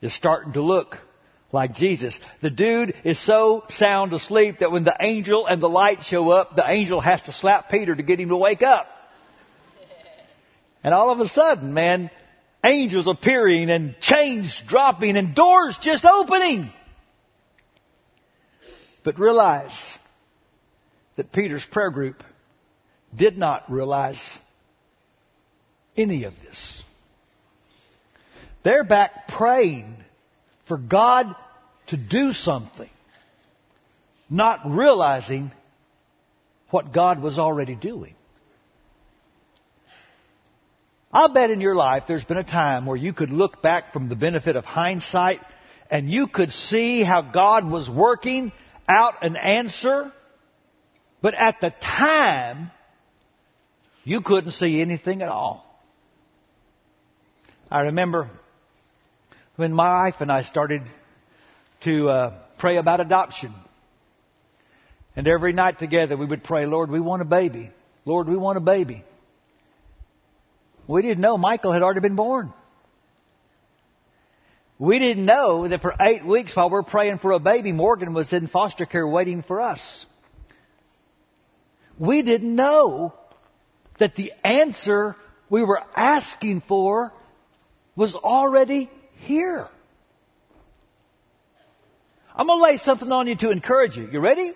is 0.00 0.14
starting 0.14 0.52
to 0.54 0.62
look 0.62 0.98
like 1.52 1.74
Jesus. 1.74 2.18
The 2.42 2.50
dude 2.50 2.94
is 3.04 3.18
so 3.24 3.64
sound 3.70 4.12
asleep 4.12 4.60
that 4.60 4.70
when 4.70 4.84
the 4.84 4.96
angel 5.00 5.46
and 5.46 5.60
the 5.60 5.68
light 5.68 6.04
show 6.04 6.30
up, 6.30 6.54
the 6.54 6.64
angel 6.68 7.00
has 7.00 7.22
to 7.22 7.32
slap 7.32 7.70
Peter 7.70 7.94
to 7.94 8.02
get 8.02 8.20
him 8.20 8.28
to 8.28 8.36
wake 8.36 8.62
up. 8.62 8.86
And 10.84 10.94
all 10.94 11.10
of 11.10 11.20
a 11.20 11.28
sudden, 11.28 11.74
man, 11.74 12.10
angels 12.64 13.06
appearing 13.06 13.70
and 13.70 13.96
chains 14.00 14.62
dropping 14.66 15.16
and 15.16 15.34
doors 15.34 15.78
just 15.82 16.04
opening. 16.04 16.72
But 19.02 19.18
realize 19.18 19.72
that 21.16 21.32
Peter's 21.32 21.64
prayer 21.64 21.90
group 21.90 22.22
did 23.16 23.36
not 23.36 23.70
realize 23.70 24.20
any 25.96 26.24
of 26.24 26.34
this. 26.42 26.82
They're 28.62 28.84
back 28.84 29.28
praying 29.28 29.96
for 30.68 30.76
God 30.76 31.34
to 31.88 31.96
do 31.96 32.32
something, 32.32 32.90
not 34.28 34.60
realizing 34.64 35.50
what 36.70 36.92
God 36.92 37.20
was 37.20 37.38
already 37.38 37.74
doing. 37.74 38.14
I'll 41.12 41.32
bet 41.32 41.50
in 41.50 41.60
your 41.60 41.74
life 41.74 42.04
there's 42.06 42.24
been 42.24 42.36
a 42.36 42.44
time 42.44 42.86
where 42.86 42.96
you 42.96 43.12
could 43.12 43.30
look 43.30 43.60
back 43.60 43.92
from 43.92 44.08
the 44.08 44.14
benefit 44.14 44.54
of 44.54 44.64
hindsight 44.64 45.40
and 45.90 46.08
you 46.08 46.28
could 46.28 46.52
see 46.52 47.02
how 47.02 47.22
God 47.22 47.68
was 47.68 47.90
working 47.90 48.52
out 48.90 49.22
an 49.22 49.36
answer, 49.36 50.12
but 51.22 51.34
at 51.34 51.60
the 51.60 51.70
time, 51.70 52.70
you 54.04 54.20
couldn't 54.20 54.52
see 54.52 54.80
anything 54.80 55.22
at 55.22 55.28
all. 55.28 55.64
I 57.70 57.82
remember 57.82 58.28
when 59.56 59.72
my 59.72 60.04
wife 60.04 60.16
and 60.20 60.32
I 60.32 60.42
started 60.42 60.82
to 61.82 62.08
uh, 62.08 62.38
pray 62.58 62.76
about 62.76 63.00
adoption. 63.00 63.54
And 65.14 65.28
every 65.28 65.52
night 65.52 65.78
together 65.78 66.16
we 66.16 66.26
would 66.26 66.42
pray, 66.42 66.66
Lord, 66.66 66.90
we 66.90 67.00
want 67.00 67.22
a 67.22 67.26
baby. 67.26 67.70
Lord, 68.04 68.28
we 68.28 68.36
want 68.36 68.58
a 68.58 68.60
baby. 68.60 69.04
We 70.88 71.02
didn't 71.02 71.20
know 71.20 71.38
Michael 71.38 71.72
had 71.72 71.82
already 71.82 72.00
been 72.00 72.16
born. 72.16 72.52
We 74.80 74.98
didn't 74.98 75.26
know 75.26 75.68
that 75.68 75.82
for 75.82 75.94
eight 76.00 76.24
weeks 76.24 76.56
while 76.56 76.70
we're 76.70 76.82
praying 76.82 77.18
for 77.18 77.32
a 77.32 77.38
baby, 77.38 77.70
Morgan 77.70 78.14
was 78.14 78.32
in 78.32 78.46
foster 78.46 78.86
care 78.86 79.06
waiting 79.06 79.42
for 79.42 79.60
us. 79.60 80.06
We 81.98 82.22
didn't 82.22 82.56
know 82.56 83.12
that 83.98 84.16
the 84.16 84.32
answer 84.42 85.16
we 85.50 85.62
were 85.62 85.82
asking 85.94 86.62
for 86.66 87.12
was 87.94 88.14
already 88.14 88.90
here. 89.18 89.68
I'm 92.34 92.46
going 92.46 92.58
to 92.58 92.62
lay 92.62 92.78
something 92.78 93.12
on 93.12 93.26
you 93.26 93.36
to 93.36 93.50
encourage 93.50 93.98
you. 93.98 94.08
You 94.10 94.20
ready? 94.20 94.52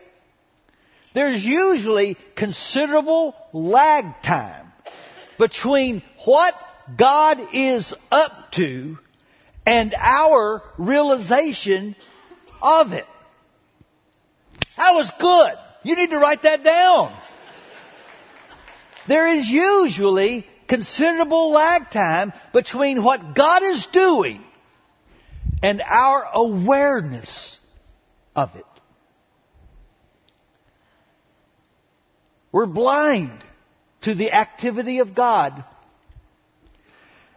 There's 1.12 1.44
usually 1.44 2.16
considerable 2.34 3.34
lag 3.52 4.06
time 4.24 4.72
between 5.38 6.02
what 6.24 6.54
God 6.96 7.40
is 7.52 7.92
up 8.10 8.52
to 8.52 8.96
and 9.66 9.94
our 9.98 10.62
realization 10.78 11.96
of 12.60 12.92
it. 12.92 13.06
That 14.76 14.94
was 14.94 15.10
good. 15.18 15.52
You 15.82 15.96
need 15.96 16.10
to 16.10 16.18
write 16.18 16.42
that 16.42 16.64
down. 16.64 17.16
There 19.06 19.28
is 19.28 19.48
usually 19.48 20.46
considerable 20.68 21.50
lag 21.50 21.90
time 21.90 22.32
between 22.52 23.02
what 23.02 23.34
God 23.34 23.62
is 23.62 23.86
doing 23.92 24.42
and 25.62 25.82
our 25.82 26.26
awareness 26.32 27.58
of 28.34 28.54
it. 28.56 28.64
We're 32.50 32.66
blind 32.66 33.44
to 34.02 34.14
the 34.14 34.32
activity 34.32 35.00
of 35.00 35.14
God 35.14 35.64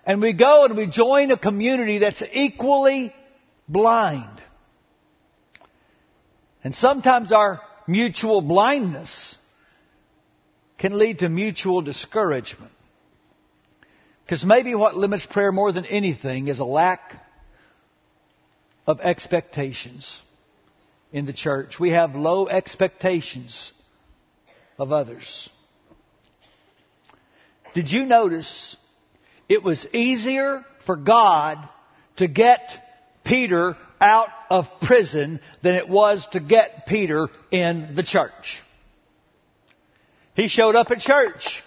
and 0.07 0.21
we 0.21 0.31
go 0.31 0.63
and 0.63 0.77
we 0.77 0.87
join 0.87 1.31
a 1.31 1.37
community 1.37 1.99
that's 1.99 2.23
equally 2.31 3.13
blind. 3.67 4.41
And 6.63 6.73
sometimes 6.73 7.33
our 7.33 7.61
mutual 7.87 8.41
blindness 8.41 9.35
can 10.77 10.97
lead 10.97 11.19
to 11.19 11.29
mutual 11.29 11.81
discouragement. 11.81 12.71
Because 14.23 14.45
maybe 14.45 14.75
what 14.75 14.95
limits 14.95 15.25
prayer 15.25 15.51
more 15.51 15.73
than 15.73 15.85
anything 15.85 16.47
is 16.47 16.59
a 16.59 16.65
lack 16.65 17.13
of 18.85 19.01
expectations 19.01 20.19
in 21.11 21.25
the 21.25 21.33
church. 21.33 21.81
We 21.81 21.91
have 21.91 22.15
low 22.15 22.47
expectations 22.47 23.73
of 24.79 24.93
others. 24.93 25.49
Did 27.73 27.91
you 27.91 28.05
notice 28.05 28.77
it 29.49 29.63
was 29.63 29.85
easier 29.93 30.65
for 30.85 30.95
God 30.95 31.57
to 32.17 32.27
get 32.27 32.61
Peter 33.23 33.77
out 33.99 34.29
of 34.49 34.65
prison 34.81 35.39
than 35.63 35.75
it 35.75 35.89
was 35.89 36.25
to 36.31 36.39
get 36.39 36.85
Peter 36.87 37.27
in 37.51 37.93
the 37.95 38.03
church. 38.03 38.61
He 40.35 40.47
showed 40.47 40.75
up 40.75 40.91
at 40.91 40.99
church. 40.99 41.63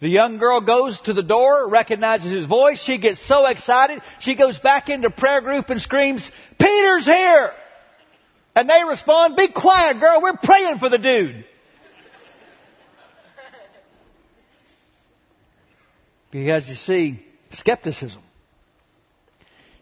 The 0.00 0.08
young 0.08 0.38
girl 0.38 0.60
goes 0.62 0.98
to 1.02 1.12
the 1.12 1.22
door, 1.22 1.68
recognizes 1.68 2.32
his 2.32 2.46
voice. 2.46 2.82
She 2.82 2.98
gets 2.98 3.26
so 3.28 3.46
excited, 3.46 4.00
she 4.20 4.34
goes 4.34 4.58
back 4.58 4.88
into 4.88 5.10
prayer 5.10 5.42
group 5.42 5.68
and 5.68 5.80
screams, 5.80 6.28
Peter's 6.58 7.04
here! 7.04 7.52
And 8.56 8.68
they 8.68 8.82
respond, 8.88 9.36
be 9.36 9.48
quiet 9.52 10.00
girl, 10.00 10.20
we're 10.22 10.36
praying 10.42 10.78
for 10.78 10.88
the 10.88 10.98
dude. 10.98 11.44
Because 16.30 16.68
you 16.68 16.76
see, 16.76 17.24
skepticism 17.52 18.22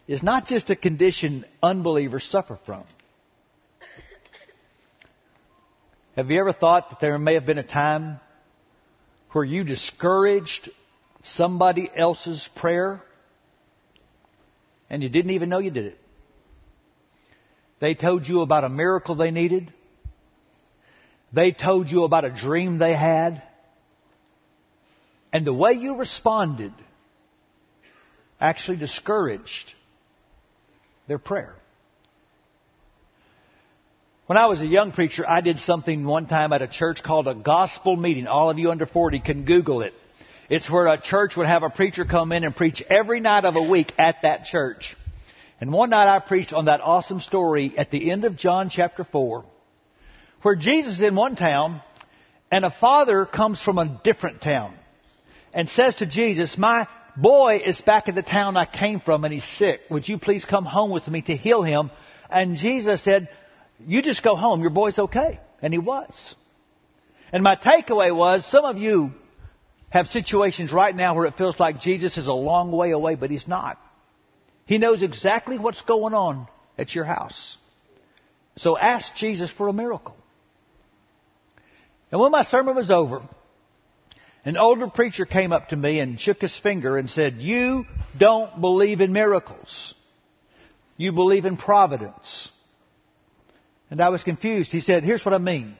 is 0.07 0.23
not 0.23 0.47
just 0.47 0.69
a 0.71 0.75
condition 0.75 1.45
unbelievers 1.61 2.23
suffer 2.23 2.57
from. 2.65 2.83
Have 6.15 6.31
you 6.31 6.39
ever 6.39 6.51
thought 6.51 6.89
that 6.89 6.99
there 6.99 7.17
may 7.19 7.35
have 7.35 7.45
been 7.45 7.59
a 7.59 7.63
time 7.63 8.19
where 9.31 9.45
you 9.45 9.63
discouraged 9.63 10.69
somebody 11.23 11.89
else's 11.95 12.49
prayer 12.55 13.01
and 14.89 15.03
you 15.03 15.09
didn't 15.09 15.31
even 15.31 15.49
know 15.49 15.59
you 15.59 15.69
did 15.69 15.85
it? 15.85 15.97
They 17.79 17.93
told 17.93 18.27
you 18.27 18.41
about 18.41 18.63
a 18.63 18.69
miracle 18.69 19.15
they 19.15 19.31
needed. 19.31 19.71
They 21.31 21.51
told 21.51 21.89
you 21.91 22.03
about 22.03 22.25
a 22.25 22.31
dream 22.31 22.79
they 22.79 22.95
had. 22.95 23.43
And 25.31 25.45
the 25.45 25.53
way 25.53 25.73
you 25.73 25.97
responded 25.97 26.73
actually 28.41 28.77
discouraged 28.77 29.73
their 31.07 31.19
prayer. 31.19 31.55
When 34.25 34.37
I 34.37 34.45
was 34.45 34.61
a 34.61 34.65
young 34.65 34.91
preacher, 34.91 35.25
I 35.27 35.41
did 35.41 35.59
something 35.59 36.05
one 36.05 36.27
time 36.27 36.53
at 36.53 36.61
a 36.61 36.67
church 36.67 37.01
called 37.01 37.27
a 37.27 37.33
gospel 37.33 37.95
meeting. 37.95 38.27
All 38.27 38.49
of 38.49 38.59
you 38.59 38.69
under 38.69 38.85
40 38.85 39.19
can 39.19 39.43
Google 39.45 39.81
it. 39.81 39.93
It's 40.49 40.69
where 40.69 40.87
a 40.87 41.01
church 41.01 41.35
would 41.35 41.47
have 41.47 41.63
a 41.63 41.69
preacher 41.69 42.05
come 42.05 42.31
in 42.31 42.43
and 42.43 42.55
preach 42.55 42.81
every 42.89 43.19
night 43.19 43.45
of 43.45 43.55
a 43.55 43.61
week 43.61 43.91
at 43.97 44.17
that 44.23 44.45
church. 44.45 44.95
And 45.59 45.71
one 45.71 45.89
night 45.89 46.07
I 46.07 46.19
preached 46.19 46.53
on 46.53 46.65
that 46.65 46.81
awesome 46.81 47.21
story 47.21 47.73
at 47.77 47.91
the 47.91 48.11
end 48.11 48.23
of 48.23 48.35
John 48.35 48.69
chapter 48.69 49.03
4, 49.03 49.45
where 50.43 50.55
Jesus 50.55 50.95
is 50.95 51.01
in 51.01 51.15
one 51.15 51.35
town 51.35 51.81
and 52.51 52.65
a 52.65 52.71
father 52.71 53.25
comes 53.25 53.61
from 53.61 53.77
a 53.77 53.99
different 54.03 54.41
town 54.41 54.73
and 55.53 55.67
says 55.69 55.95
to 55.95 56.05
Jesus, 56.05 56.57
my 56.57 56.87
boy 57.17 57.61
is 57.65 57.81
back 57.81 58.07
in 58.07 58.15
the 58.15 58.21
town 58.21 58.57
I 58.57 58.65
came 58.65 58.99
from 58.99 59.23
and 59.23 59.33
he's 59.33 59.57
sick. 59.57 59.81
Would 59.89 60.07
you 60.07 60.17
please 60.17 60.45
come 60.45 60.65
home 60.65 60.91
with 60.91 61.07
me 61.07 61.21
to 61.23 61.35
heal 61.35 61.63
him? 61.63 61.91
And 62.29 62.55
Jesus 62.55 63.03
said, 63.03 63.29
you 63.85 64.01
just 64.01 64.23
go 64.23 64.35
home. 64.35 64.61
Your 64.61 64.69
boy's 64.69 64.99
okay. 64.99 65.39
And 65.61 65.73
he 65.73 65.79
was. 65.79 66.35
And 67.31 67.43
my 67.43 67.55
takeaway 67.55 68.15
was 68.15 68.45
some 68.49 68.65
of 68.65 68.77
you 68.77 69.11
have 69.89 70.07
situations 70.07 70.71
right 70.71 70.95
now 70.95 71.15
where 71.15 71.25
it 71.25 71.35
feels 71.35 71.59
like 71.59 71.79
Jesus 71.79 72.17
is 72.17 72.27
a 72.27 72.33
long 72.33 72.71
way 72.71 72.91
away, 72.91 73.15
but 73.15 73.31
he's 73.31 73.47
not. 73.47 73.79
He 74.65 74.77
knows 74.77 75.01
exactly 75.01 75.57
what's 75.57 75.81
going 75.81 76.13
on 76.13 76.47
at 76.77 76.93
your 76.93 77.05
house. 77.05 77.57
So 78.57 78.77
ask 78.77 79.15
Jesus 79.15 79.49
for 79.49 79.67
a 79.67 79.73
miracle. 79.73 80.15
And 82.11 82.19
when 82.21 82.31
my 82.31 82.43
sermon 82.43 82.75
was 82.75 82.91
over, 82.91 83.21
an 84.49 84.57
older 84.57 84.87
preacher 84.87 85.27
came 85.27 85.53
up 85.53 85.69
to 85.69 85.75
me 85.75 85.99
and 85.99 86.19
shook 86.19 86.41
his 86.41 86.57
finger 86.57 86.97
and 86.97 87.07
said, 87.07 87.35
You 87.35 87.85
don't 88.17 88.59
believe 88.59 88.99
in 88.99 89.13
miracles. 89.13 89.93
You 90.97 91.11
believe 91.11 91.45
in 91.45 91.55
providence. 91.55 92.49
And 93.91 94.01
I 94.01 94.09
was 94.09 94.23
confused. 94.23 94.71
He 94.71 94.79
said, 94.79 95.03
Here's 95.03 95.23
what 95.23 95.35
I 95.35 95.37
mean. 95.37 95.77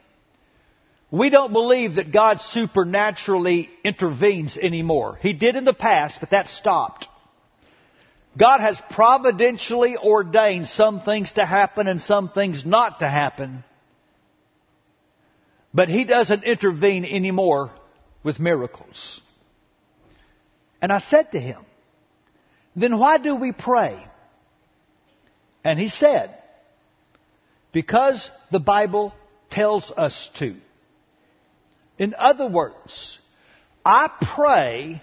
We 1.09 1.31
don't 1.31 1.51
believe 1.51 1.95
that 1.95 2.13
God 2.13 2.41
supernaturally 2.41 3.71
intervenes 3.83 4.55
anymore. 4.55 5.17
He 5.19 5.33
did 5.33 5.55
in 5.55 5.65
the 5.65 5.73
past, 5.73 6.17
but 6.19 6.29
that 6.29 6.47
stopped. 6.47 7.07
God 8.37 8.61
has 8.61 8.79
providentially 8.91 9.97
ordained 9.97 10.67
some 10.67 11.01
things 11.01 11.31
to 11.31 11.43
happen 11.43 11.87
and 11.87 11.99
some 11.99 12.29
things 12.29 12.63
not 12.67 12.99
to 12.99 13.09
happen. 13.09 13.63
But 15.73 15.89
He 15.89 16.03
doesn't 16.03 16.43
intervene 16.43 17.03
anymore 17.03 17.71
with 18.23 18.39
miracles. 18.39 19.21
And 20.81 20.91
I 20.91 20.99
said 20.99 21.31
to 21.31 21.39
him, 21.39 21.65
then 22.75 22.97
why 22.97 23.17
do 23.17 23.35
we 23.35 23.51
pray? 23.51 24.05
And 25.63 25.79
he 25.79 25.89
said, 25.89 26.37
because 27.71 28.29
the 28.51 28.59
Bible 28.59 29.13
tells 29.49 29.91
us 29.91 30.29
to. 30.39 30.55
In 31.97 32.15
other 32.17 32.47
words, 32.47 33.19
I 33.83 34.09
pray 34.35 35.01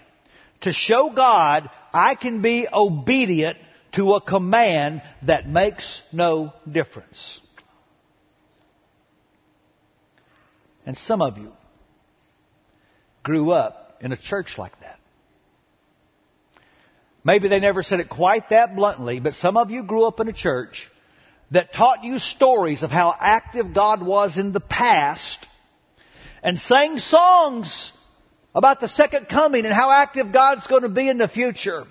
to 0.61 0.71
show 0.71 1.11
God 1.15 1.69
I 1.93 2.15
can 2.15 2.41
be 2.41 2.67
obedient 2.71 3.57
to 3.93 4.13
a 4.13 4.21
command 4.21 5.01
that 5.25 5.47
makes 5.47 6.01
no 6.11 6.53
difference. 6.69 7.41
And 10.85 10.97
some 10.97 11.21
of 11.21 11.37
you 11.37 11.51
grew 13.27 13.51
up 13.51 13.97
in 13.99 14.13
a 14.13 14.17
church 14.17 14.57
like 14.57 14.79
that. 14.79 14.97
Maybe 17.25 17.49
they 17.49 17.59
never 17.59 17.83
said 17.83 17.99
it 17.99 18.07
quite 18.07 18.51
that 18.51 18.73
bluntly, 18.73 19.19
but 19.19 19.33
some 19.33 19.57
of 19.57 19.69
you 19.69 19.83
grew 19.83 20.05
up 20.05 20.21
in 20.21 20.29
a 20.29 20.33
church 20.33 20.89
that 21.51 21.73
taught 21.73 22.05
you 22.05 22.19
stories 22.19 22.83
of 22.83 22.89
how 22.89 23.13
active 23.19 23.73
God 23.73 24.01
was 24.01 24.37
in 24.37 24.53
the 24.53 24.61
past 24.61 25.45
and 26.41 26.57
sang 26.57 26.99
songs 26.99 27.91
about 28.55 28.79
the 28.79 28.87
second 28.87 29.27
coming 29.27 29.65
and 29.65 29.73
how 29.73 29.91
active 29.91 30.31
God's 30.31 30.65
going 30.67 30.83
to 30.83 30.89
be 30.89 31.09
in 31.09 31.17
the 31.17 31.27
future. 31.27 31.83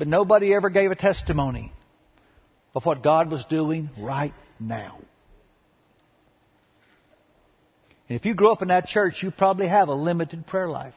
But 0.00 0.08
nobody 0.08 0.52
ever 0.52 0.68
gave 0.68 0.90
a 0.90 0.96
testimony 0.96 1.72
of 2.74 2.84
what 2.84 3.04
God 3.04 3.30
was 3.30 3.44
doing 3.44 3.88
right 4.00 4.34
now. 4.58 4.98
And 8.08 8.18
if 8.18 8.24
you 8.24 8.34
grew 8.34 8.52
up 8.52 8.62
in 8.62 8.68
that 8.68 8.86
church, 8.86 9.22
you 9.22 9.30
probably 9.30 9.68
have 9.68 9.88
a 9.88 9.94
limited 9.94 10.46
prayer 10.46 10.68
life. 10.68 10.94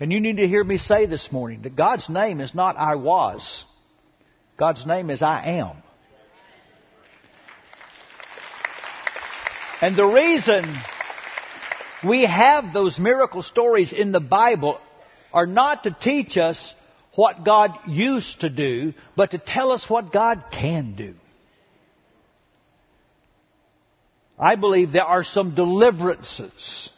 And 0.00 0.12
you 0.12 0.20
need 0.20 0.36
to 0.36 0.46
hear 0.46 0.62
me 0.62 0.78
say 0.78 1.06
this 1.06 1.32
morning 1.32 1.62
that 1.62 1.74
God's 1.74 2.08
name 2.08 2.40
is 2.40 2.54
not 2.54 2.76
I 2.76 2.94
was. 2.94 3.64
God's 4.56 4.86
name 4.86 5.10
is 5.10 5.22
I 5.22 5.58
am. 5.58 5.82
And 9.80 9.96
the 9.96 10.06
reason 10.06 10.76
we 12.06 12.24
have 12.24 12.72
those 12.72 12.98
miracle 12.98 13.42
stories 13.42 13.92
in 13.92 14.12
the 14.12 14.20
Bible 14.20 14.78
are 15.32 15.46
not 15.46 15.84
to 15.84 15.96
teach 16.00 16.36
us 16.36 16.74
what 17.14 17.44
God 17.44 17.72
used 17.88 18.40
to 18.40 18.50
do, 18.50 18.94
but 19.16 19.32
to 19.32 19.38
tell 19.38 19.72
us 19.72 19.88
what 19.90 20.12
God 20.12 20.44
can 20.52 20.94
do. 20.94 21.14
I 24.38 24.56
believe 24.56 24.92
there 24.92 25.02
are 25.02 25.24
some 25.24 25.54
deliverances 25.54 26.90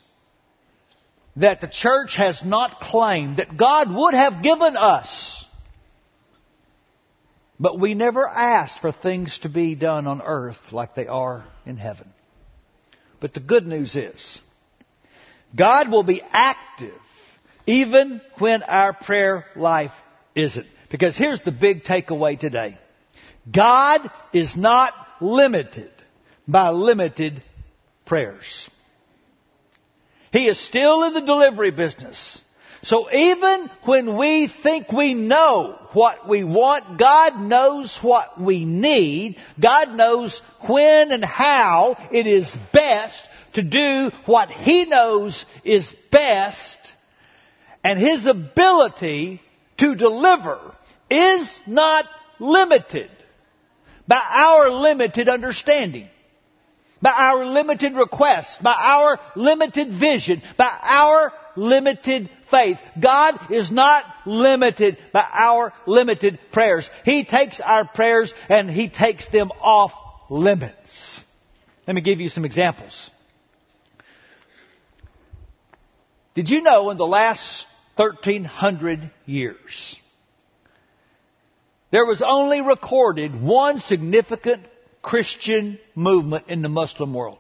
that 1.37 1.61
the 1.61 1.69
church 1.69 2.17
has 2.17 2.43
not 2.45 2.81
claimed 2.81 3.39
that 3.39 3.57
God 3.57 3.93
would 3.93 4.15
have 4.15 4.43
given 4.43 4.77
us 4.77 5.45
but 7.61 7.79
we 7.79 7.93
never 7.93 8.27
ask 8.27 8.81
for 8.81 8.91
things 8.91 9.39
to 9.41 9.51
be 9.51 9.75
done 9.75 10.07
on 10.07 10.23
earth 10.23 10.73
like 10.73 10.95
they 10.95 11.07
are 11.07 11.45
in 11.67 11.77
heaven. 11.77 12.11
But 13.21 13.35
the 13.35 13.41
good 13.41 13.67
news 13.67 13.95
is, 13.95 14.41
God 15.55 15.91
will 15.91 16.03
be 16.03 16.23
active 16.33 16.99
even 17.67 18.23
when 18.39 18.63
our 18.63 18.95
prayer 18.95 19.45
life 19.57 19.93
isn't. 20.35 20.67
Because 20.91 21.19
here's 21.19 21.43
the 21.43 21.53
big 21.53 21.85
takeaway 21.85 22.41
today. 22.41 22.79
God 23.53 24.11
is 24.33 24.57
not 24.57 24.95
limited 25.21 25.91
by 26.47 26.71
limited 26.71 27.43
prayers. 28.07 28.69
He 30.33 30.49
is 30.49 30.59
still 30.59 31.05
in 31.05 31.15
the 31.15 31.21
delivery 31.21 31.71
business. 31.71 32.43
So 32.83 33.13
even 33.13 33.71
when 33.85 34.17
we 34.17 34.51
think 34.63 34.91
we 34.91 35.13
know 35.13 35.79
what 35.93 36.29
we 36.29 36.45
want, 36.45 36.99
God 36.99 37.39
knows 37.39 37.99
what 38.01 38.41
we 38.41 38.65
need. 38.65 39.37
God 39.61 39.95
knows 39.95 40.41
when 40.67 41.13
and 41.13 41.25
how 41.25 41.97
it 42.11 42.27
is 42.27 42.57
best 42.73 43.23
to 43.55 43.63
do 43.63 44.11
what 44.25 44.51
He 44.51 44.87
knows 44.87 45.45
is 45.63 45.93
best. 46.11 46.79
And 47.85 47.99
His 47.99 48.25
ability 48.25 49.43
to 49.79 49.95
deliver 49.95 50.75
is 51.11 51.51
not 51.67 52.07
limited 52.39 53.11
by 54.07 54.23
our 54.27 54.71
limited 54.71 55.29
understanding 55.29 56.09
by 57.03 57.11
our 57.11 57.47
limited 57.47 57.95
requests, 57.95 58.57
by 58.63 58.75
our 58.77 59.19
limited 59.35 59.99
vision, 59.99 60.43
by 60.57 60.71
our 60.83 61.33
limited 61.57 62.31
faith. 62.51 62.79
God 63.01 63.51
is 63.51 63.71
not 63.71 64.05
limited 64.27 64.99
by 65.13 65.27
our 65.33 65.73
limited 65.87 66.39
prayers. 66.53 66.89
He 67.05 67.25
takes 67.25 67.61
our 67.61 67.87
prayers 67.87 68.33
and 68.49 68.71
He 68.71 68.89
takes 68.89 69.29
them 69.31 69.51
off 69.61 69.93
limits. 70.29 71.25
Let 71.87 71.95
me 71.95 72.03
give 72.03 72.21
you 72.21 72.29
some 72.29 72.45
examples. 72.45 73.11
Did 76.35 76.49
you 76.49 76.63
know 76.63 76.91
in 76.91 76.97
the 76.97 77.07
last 77.07 77.67
1300 77.97 79.11
years, 79.27 79.97
there 81.91 82.07
was 82.07 82.23
only 82.25 82.61
recorded 82.61 83.41
one 83.41 83.81
significant 83.81 84.63
Christian 85.03 85.79
movement 85.95 86.47
in 86.49 86.63
the 86.63 86.69
Muslim 86.69 87.15
world? 87.15 87.39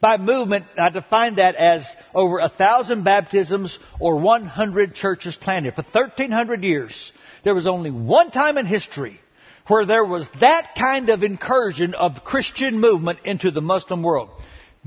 By 0.00 0.18
movement, 0.18 0.66
I 0.78 0.90
define 0.90 1.36
that 1.36 1.54
as 1.54 1.86
over 2.14 2.38
a 2.38 2.50
thousand 2.50 3.04
baptisms 3.04 3.78
or 3.98 4.16
100 4.16 4.94
churches 4.94 5.36
planted. 5.36 5.74
For 5.74 5.82
1300 5.82 6.62
years, 6.62 7.12
there 7.42 7.54
was 7.54 7.66
only 7.66 7.90
one 7.90 8.30
time 8.30 8.58
in 8.58 8.66
history 8.66 9.20
where 9.66 9.86
there 9.86 10.04
was 10.04 10.28
that 10.40 10.74
kind 10.76 11.08
of 11.08 11.22
incursion 11.22 11.94
of 11.94 12.22
Christian 12.24 12.80
movement 12.80 13.20
into 13.24 13.50
the 13.50 13.62
Muslim 13.62 14.02
world. 14.02 14.28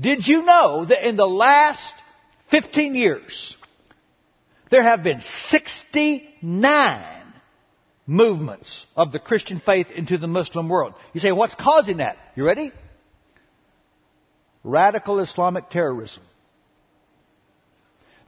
Did 0.00 0.26
you 0.26 0.42
know 0.42 0.84
that 0.84 1.08
in 1.08 1.16
the 1.16 1.26
last 1.26 1.94
15 2.50 2.94
years, 2.94 3.56
there 4.70 4.82
have 4.82 5.02
been 5.02 5.20
69 5.48 7.27
movements 8.08 8.86
of 8.96 9.12
the 9.12 9.20
Christian 9.20 9.60
faith 9.64 9.88
into 9.94 10.18
the 10.18 10.26
Muslim 10.26 10.68
world? 10.68 10.94
You 11.12 11.20
say, 11.20 11.30
what's 11.30 11.54
causing 11.54 11.98
that? 11.98 12.16
You 12.34 12.44
ready? 12.44 12.72
Radical 14.64 15.20
Islamic 15.20 15.70
terrorism. 15.70 16.22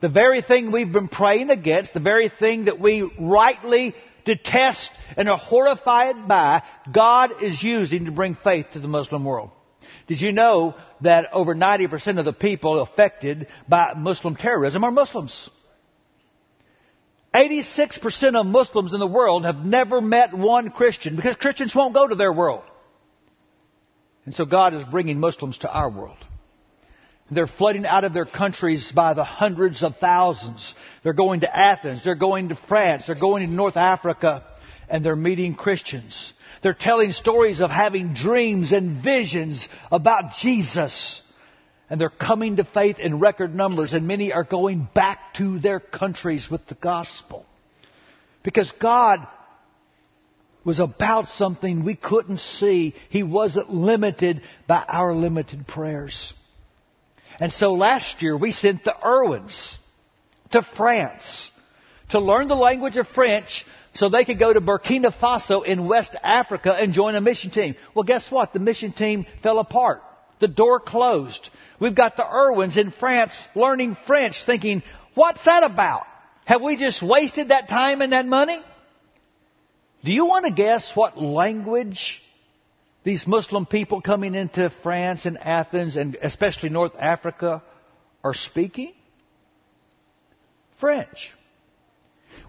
The 0.00 0.08
very 0.08 0.42
thing 0.42 0.70
we've 0.70 0.92
been 0.92 1.08
praying 1.08 1.50
against, 1.50 1.94
the 1.94 2.00
very 2.00 2.28
thing 2.28 2.66
that 2.66 2.78
we 2.78 3.10
rightly 3.18 3.94
detest 4.24 4.90
and 5.16 5.28
are 5.28 5.38
horrified 5.38 6.28
by, 6.28 6.62
God 6.92 7.42
is 7.42 7.62
using 7.62 8.04
to 8.04 8.12
bring 8.12 8.36
faith 8.36 8.66
to 8.72 8.80
the 8.80 8.88
Muslim 8.88 9.24
world. 9.24 9.50
Did 10.06 10.20
you 10.20 10.32
know 10.32 10.74
that 11.02 11.26
over 11.32 11.54
90% 11.54 12.18
of 12.18 12.24
the 12.24 12.32
people 12.32 12.80
affected 12.80 13.46
by 13.68 13.94
Muslim 13.96 14.36
terrorism 14.36 14.84
are 14.84 14.90
Muslims? 14.90 15.50
86% 17.34 18.34
of 18.38 18.46
Muslims 18.46 18.92
in 18.92 18.98
the 18.98 19.06
world 19.06 19.44
have 19.44 19.64
never 19.64 20.00
met 20.00 20.34
one 20.34 20.70
Christian 20.70 21.14
because 21.16 21.36
Christians 21.36 21.74
won't 21.74 21.94
go 21.94 22.06
to 22.06 22.16
their 22.16 22.32
world. 22.32 22.64
And 24.26 24.34
so 24.34 24.44
God 24.44 24.74
is 24.74 24.84
bringing 24.84 25.20
Muslims 25.20 25.58
to 25.58 25.70
our 25.70 25.88
world. 25.88 26.18
They're 27.30 27.46
flooding 27.46 27.86
out 27.86 28.04
of 28.04 28.12
their 28.12 28.24
countries 28.24 28.90
by 28.92 29.14
the 29.14 29.22
hundreds 29.22 29.84
of 29.84 29.96
thousands. 29.98 30.74
They're 31.04 31.12
going 31.12 31.40
to 31.40 31.56
Athens. 31.56 32.02
They're 32.02 32.16
going 32.16 32.48
to 32.48 32.56
France. 32.56 33.06
They're 33.06 33.14
going 33.14 33.46
to 33.48 33.52
North 33.52 33.76
Africa. 33.76 34.44
And 34.88 35.04
they're 35.04 35.14
meeting 35.14 35.54
Christians. 35.54 36.32
They're 36.62 36.74
telling 36.74 37.12
stories 37.12 37.60
of 37.60 37.70
having 37.70 38.14
dreams 38.14 38.72
and 38.72 39.02
visions 39.02 39.68
about 39.92 40.32
Jesus. 40.40 41.22
And 41.90 42.00
they're 42.00 42.08
coming 42.08 42.56
to 42.56 42.64
faith 42.64 43.00
in 43.00 43.18
record 43.18 43.54
numbers. 43.54 43.92
And 43.92 44.06
many 44.06 44.32
are 44.32 44.44
going 44.44 44.88
back 44.94 45.34
to 45.34 45.58
their 45.58 45.80
countries 45.80 46.48
with 46.48 46.66
the 46.68 46.76
gospel. 46.76 47.44
Because 48.42 48.72
God 48.80 49.26
was 50.64 50.78
about 50.78 51.26
something 51.28 51.84
we 51.84 51.96
couldn't 51.96 52.38
see. 52.38 52.94
He 53.08 53.22
wasn't 53.22 53.70
limited 53.70 54.42
by 54.66 54.84
our 54.86 55.14
limited 55.14 55.66
prayers. 55.66 56.32
And 57.40 57.50
so 57.52 57.74
last 57.74 58.22
year 58.22 58.36
we 58.36 58.52
sent 58.52 58.84
the 58.84 58.94
Irwins 59.04 59.76
to 60.52 60.62
France 60.76 61.50
to 62.10 62.20
learn 62.20 62.48
the 62.48 62.54
language 62.54 62.96
of 62.96 63.08
French 63.08 63.64
so 63.94 64.08
they 64.08 64.24
could 64.24 64.38
go 64.38 64.52
to 64.52 64.60
Burkina 64.60 65.12
Faso 65.12 65.64
in 65.64 65.88
West 65.88 66.14
Africa 66.22 66.72
and 66.72 66.92
join 66.92 67.14
a 67.14 67.20
mission 67.20 67.50
team. 67.50 67.74
Well, 67.94 68.04
guess 68.04 68.30
what? 68.30 68.52
The 68.52 68.60
mission 68.60 68.92
team 68.92 69.26
fell 69.42 69.58
apart. 69.58 70.02
The 70.40 70.48
door 70.48 70.80
closed. 70.80 71.48
We've 71.78 71.94
got 71.94 72.16
the 72.16 72.26
Irwins 72.26 72.76
in 72.76 72.90
France 72.90 73.32
learning 73.54 73.96
French 74.06 74.44
thinking, 74.44 74.82
what's 75.14 75.44
that 75.44 75.62
about? 75.62 76.06
Have 76.46 76.62
we 76.62 76.76
just 76.76 77.02
wasted 77.02 77.48
that 77.48 77.68
time 77.68 78.00
and 78.00 78.12
that 78.12 78.26
money? 78.26 78.60
Do 80.02 80.12
you 80.12 80.24
want 80.24 80.46
to 80.46 80.50
guess 80.50 80.92
what 80.94 81.20
language 81.20 82.20
these 83.04 83.26
Muslim 83.26 83.66
people 83.66 84.00
coming 84.00 84.34
into 84.34 84.70
France 84.82 85.26
and 85.26 85.38
Athens 85.38 85.96
and 85.96 86.16
especially 86.22 86.70
North 86.70 86.92
Africa 86.98 87.62
are 88.24 88.34
speaking? 88.34 88.92
French. 90.80 91.32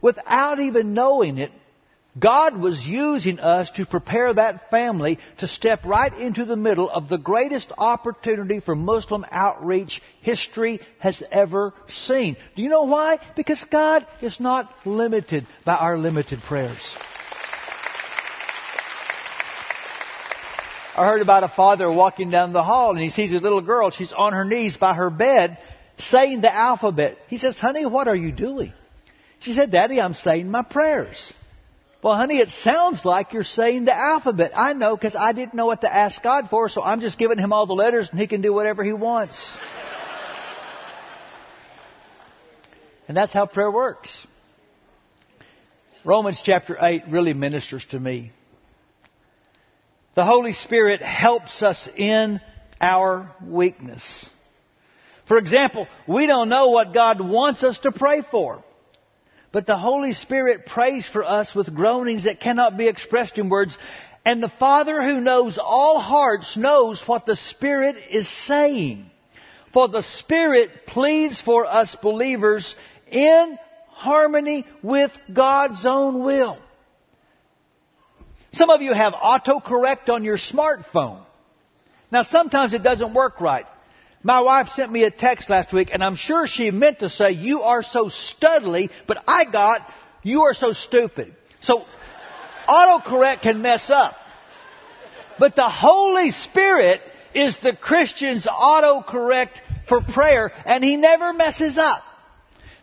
Without 0.01 0.59
even 0.59 0.93
knowing 0.93 1.37
it, 1.37 1.51
God 2.19 2.57
was 2.57 2.85
using 2.85 3.39
us 3.39 3.71
to 3.71 3.85
prepare 3.85 4.33
that 4.33 4.69
family 4.69 5.17
to 5.37 5.47
step 5.47 5.85
right 5.85 6.13
into 6.19 6.43
the 6.43 6.57
middle 6.57 6.89
of 6.89 7.07
the 7.07 7.17
greatest 7.17 7.71
opportunity 7.77 8.59
for 8.59 8.75
Muslim 8.75 9.25
outreach 9.31 10.01
history 10.21 10.81
has 10.99 11.23
ever 11.31 11.73
seen. 11.87 12.35
Do 12.55 12.63
you 12.63 12.69
know 12.69 12.83
why? 12.83 13.19
Because 13.37 13.63
God 13.71 14.05
is 14.21 14.41
not 14.41 14.69
limited 14.85 15.47
by 15.63 15.75
our 15.75 15.97
limited 15.97 16.41
prayers. 16.41 16.97
I 20.97 21.05
heard 21.07 21.21
about 21.21 21.45
a 21.45 21.47
father 21.47 21.89
walking 21.89 22.29
down 22.29 22.51
the 22.51 22.63
hall 22.63 22.91
and 22.91 22.99
he 22.99 23.09
sees 23.09 23.31
a 23.31 23.39
little 23.39 23.61
girl. 23.61 23.89
She's 23.89 24.11
on 24.11 24.33
her 24.33 24.43
knees 24.43 24.75
by 24.75 24.93
her 24.93 25.09
bed 25.09 25.57
saying 25.97 26.41
the 26.41 26.53
alphabet. 26.53 27.17
He 27.29 27.37
says, 27.37 27.57
honey, 27.57 27.85
what 27.85 28.09
are 28.09 28.15
you 28.15 28.33
doing? 28.33 28.73
She 29.39 29.53
said, 29.53 29.71
daddy, 29.71 30.01
I'm 30.01 30.13
saying 30.13 30.51
my 30.51 30.63
prayers. 30.63 31.33
Well, 32.03 32.15
honey, 32.15 32.39
it 32.39 32.49
sounds 32.63 33.05
like 33.05 33.31
you're 33.31 33.43
saying 33.43 33.85
the 33.85 33.95
alphabet. 33.95 34.53
I 34.55 34.73
know 34.73 34.95
because 34.95 35.15
I 35.15 35.33
didn't 35.33 35.53
know 35.53 35.67
what 35.67 35.81
to 35.81 35.93
ask 35.93 36.21
God 36.23 36.49
for, 36.49 36.67
so 36.67 36.81
I'm 36.81 36.99
just 36.99 37.19
giving 37.19 37.37
him 37.37 37.53
all 37.53 37.67
the 37.67 37.73
letters 37.73 38.09
and 38.09 38.19
he 38.19 38.25
can 38.25 38.41
do 38.41 38.51
whatever 38.51 38.83
he 38.83 38.91
wants. 38.91 39.51
and 43.07 43.15
that's 43.15 43.31
how 43.31 43.45
prayer 43.45 43.69
works. 43.69 44.09
Romans 46.03 46.41
chapter 46.43 46.75
8 46.81 47.03
really 47.09 47.33
ministers 47.33 47.85
to 47.91 47.99
me. 47.99 48.31
The 50.15 50.25
Holy 50.25 50.53
Spirit 50.53 51.03
helps 51.03 51.61
us 51.61 51.87
in 51.95 52.41
our 52.81 53.29
weakness. 53.45 54.27
For 55.27 55.37
example, 55.37 55.87
we 56.07 56.25
don't 56.25 56.49
know 56.49 56.69
what 56.69 56.95
God 56.95 57.21
wants 57.21 57.63
us 57.63 57.77
to 57.79 57.91
pray 57.91 58.23
for. 58.31 58.63
But 59.51 59.67
the 59.67 59.77
Holy 59.77 60.13
Spirit 60.13 60.65
prays 60.65 61.07
for 61.07 61.23
us 61.23 61.53
with 61.53 61.73
groanings 61.73 62.23
that 62.23 62.39
cannot 62.39 62.77
be 62.77 62.87
expressed 62.87 63.37
in 63.37 63.49
words. 63.49 63.77
And 64.23 64.41
the 64.41 64.51
Father 64.59 65.01
who 65.01 65.19
knows 65.19 65.59
all 65.61 65.99
hearts 65.99 66.55
knows 66.55 67.01
what 67.05 67.25
the 67.25 67.35
Spirit 67.35 67.97
is 68.09 68.29
saying. 68.47 69.09
For 69.73 69.87
the 69.87 70.03
Spirit 70.03 70.85
pleads 70.87 71.41
for 71.41 71.65
us 71.65 71.95
believers 72.01 72.75
in 73.09 73.57
harmony 73.89 74.65
with 74.81 75.11
God's 75.31 75.85
own 75.85 76.23
will. 76.23 76.57
Some 78.53 78.69
of 78.69 78.81
you 78.81 78.93
have 78.93 79.13
autocorrect 79.13 80.09
on 80.09 80.23
your 80.23 80.37
smartphone. 80.37 81.23
Now 82.11 82.23
sometimes 82.23 82.73
it 82.73 82.83
doesn't 82.83 83.13
work 83.13 83.39
right. 83.39 83.65
My 84.23 84.41
wife 84.41 84.69
sent 84.75 84.91
me 84.91 85.03
a 85.03 85.11
text 85.11 85.49
last 85.49 85.73
week 85.73 85.89
and 85.91 86.03
I'm 86.03 86.15
sure 86.15 86.45
she 86.45 86.69
meant 86.69 86.99
to 86.99 87.09
say, 87.09 87.31
you 87.31 87.63
are 87.63 87.81
so 87.81 88.05
studly, 88.05 88.89
but 89.07 89.23
I 89.27 89.45
got, 89.45 89.81
you 90.21 90.43
are 90.43 90.53
so 90.53 90.73
stupid. 90.73 91.33
So 91.61 91.85
autocorrect 92.67 93.41
can 93.41 93.61
mess 93.61 93.89
up. 93.89 94.15
But 95.39 95.55
the 95.55 95.69
Holy 95.69 96.31
Spirit 96.31 97.01
is 97.33 97.57
the 97.63 97.75
Christian's 97.75 98.45
autocorrect 98.45 99.59
for 99.87 100.01
prayer 100.01 100.51
and 100.65 100.83
he 100.83 100.97
never 100.97 101.33
messes 101.33 101.77
up. 101.77 102.03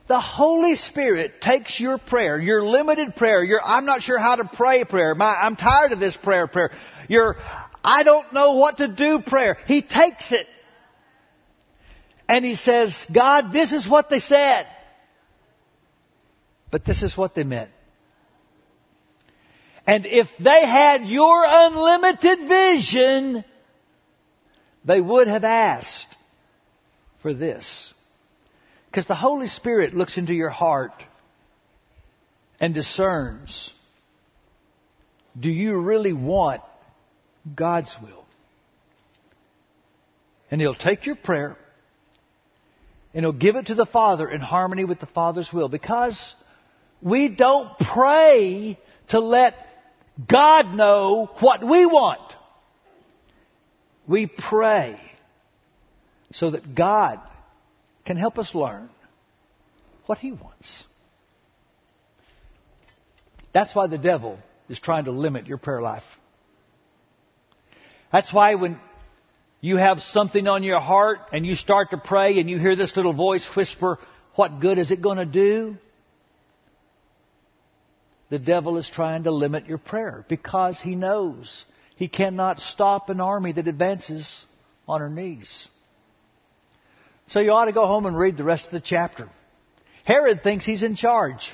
The 0.09 0.21
Holy 0.21 0.75
Spirit 0.75 1.41
takes 1.41 1.79
your 1.79 1.99
prayer, 1.99 2.41
your 2.41 2.67
limited 2.67 3.15
prayer, 3.15 3.45
your 3.45 3.61
I'm 3.65 3.85
not 3.85 4.03
sure 4.03 4.19
how 4.19 4.37
to 4.37 4.45
pray 4.45 4.85
prayer, 4.85 5.15
my 5.15 5.33
I'm 5.33 5.55
tired 5.55 5.93
of 5.93 6.01
this 6.01 6.17
prayer 6.17 6.49
prayer, 6.49 6.73
your 7.09 7.37
I 7.85 8.03
don't 8.03 8.33
know 8.33 8.55
what 8.55 8.79
to 8.79 8.89
do 8.89 9.21
prayer. 9.21 9.57
He 9.67 9.83
takes 9.83 10.33
it 10.33 10.47
and 12.29 12.45
he 12.45 12.57
says, 12.57 12.95
God, 13.13 13.53
this 13.53 13.73
is 13.73 13.89
what 13.89 14.11
they 14.11 14.21
said. 14.21 14.67
But 16.71 16.85
this 16.85 17.03
is 17.03 17.17
what 17.17 17.35
they 17.35 17.45
meant. 17.45 17.71
And 19.87 20.05
if 20.05 20.27
they 20.39 20.67
had 20.67 21.07
your 21.07 21.43
unlimited 21.47 22.47
vision, 22.47 23.43
they 24.85 25.01
would 25.01 25.29
have 25.29 25.45
asked 25.45 26.15
for 27.23 27.33
this. 27.33 27.95
Because 28.91 29.07
the 29.07 29.15
Holy 29.15 29.49
Spirit 29.49 29.95
looks 29.95 30.19
into 30.19 30.35
your 30.35 30.51
heart 30.51 30.93
and 32.61 32.75
discerns 32.75 33.73
do 35.39 35.51
you 35.51 35.79
really 35.79 36.13
want 36.13 36.63
God's 37.55 37.95
will? 38.03 38.25
And 40.51 40.61
He'll 40.61 40.75
take 40.75 41.07
your 41.07 41.15
prayer 41.15 41.57
and 43.15 43.25
He'll 43.25 43.33
give 43.33 43.57
it 43.57 43.67
to 43.67 43.75
the 43.75 43.87
Father 43.87 44.29
in 44.29 44.41
harmony 44.41 44.85
with 44.85 45.01
the 45.01 45.07
Father's 45.07 45.53
will 45.53 45.69
because 45.69 46.35
we 47.01 47.29
don't 47.29 47.79
pray 47.79 48.79
to 49.11 49.21
let 49.21 49.55
God 50.27 50.75
know 50.75 51.31
what 51.41 51.67
we 51.67 51.87
want. 51.87 52.21
We 54.07 54.27
pray 54.27 55.01
so 56.33 56.51
that 56.51 56.75
God 56.75 57.21
can 58.05 58.17
help 58.17 58.39
us 58.39 58.55
learn 58.55 58.89
what 60.07 60.19
He 60.19 60.33
wants. 60.33 60.85
That's 63.53 63.75
why 63.75 63.87
the 63.87 63.99
devil 63.99 64.39
is 64.69 64.81
trying 64.81 65.05
to 65.05 65.11
limit 65.11 65.47
your 65.47 65.59
prayer 65.59 65.81
life. 65.81 66.05
That's 68.13 68.33
why 68.33 68.55
when 68.55 68.79
you 69.61 69.77
have 69.77 70.01
something 70.01 70.47
on 70.47 70.63
your 70.63 70.81
heart 70.81 71.19
and 71.33 71.45
you 71.45 71.57
start 71.57 71.91
to 71.91 71.99
pray 71.99 72.39
and 72.39 72.49
you 72.49 72.59
hear 72.59 72.77
this 72.77 72.97
little 72.97 73.13
voice 73.13 73.45
whisper, 73.57 73.99
what 74.35 74.61
good 74.61 74.79
is 74.79 74.91
it 74.91 75.03
going 75.03 75.19
to 75.19 75.27
do? 75.27 75.77
The 78.31 78.39
devil 78.39 78.77
is 78.77 78.89
trying 78.89 79.25
to 79.25 79.31
limit 79.31 79.67
your 79.67 79.79
prayer 79.79 80.25
because 80.29 80.79
he 80.81 80.95
knows 80.95 81.65
he 81.97 82.09
cannot 82.09 82.61
stop 82.61 83.11
an 83.11 83.21
army 83.21 83.53
that 83.53 83.67
advances 83.67 84.45
on 84.87 85.01
her 85.01 85.11
knees. 85.11 85.67
So 87.29 87.41
you 87.41 87.53
ought 87.53 87.65
to 87.65 87.73
go 87.73 87.87
home 87.87 88.07
and 88.07 88.17
read 88.17 88.37
the 88.37 88.45
rest 88.45 88.67
of 88.67 88.71
the 88.71 88.81
chapter. 88.81 89.29
Herod 90.05 90.43
thinks 90.43 90.65
he's 90.65 90.83
in 90.83 90.95
charge. 90.95 91.53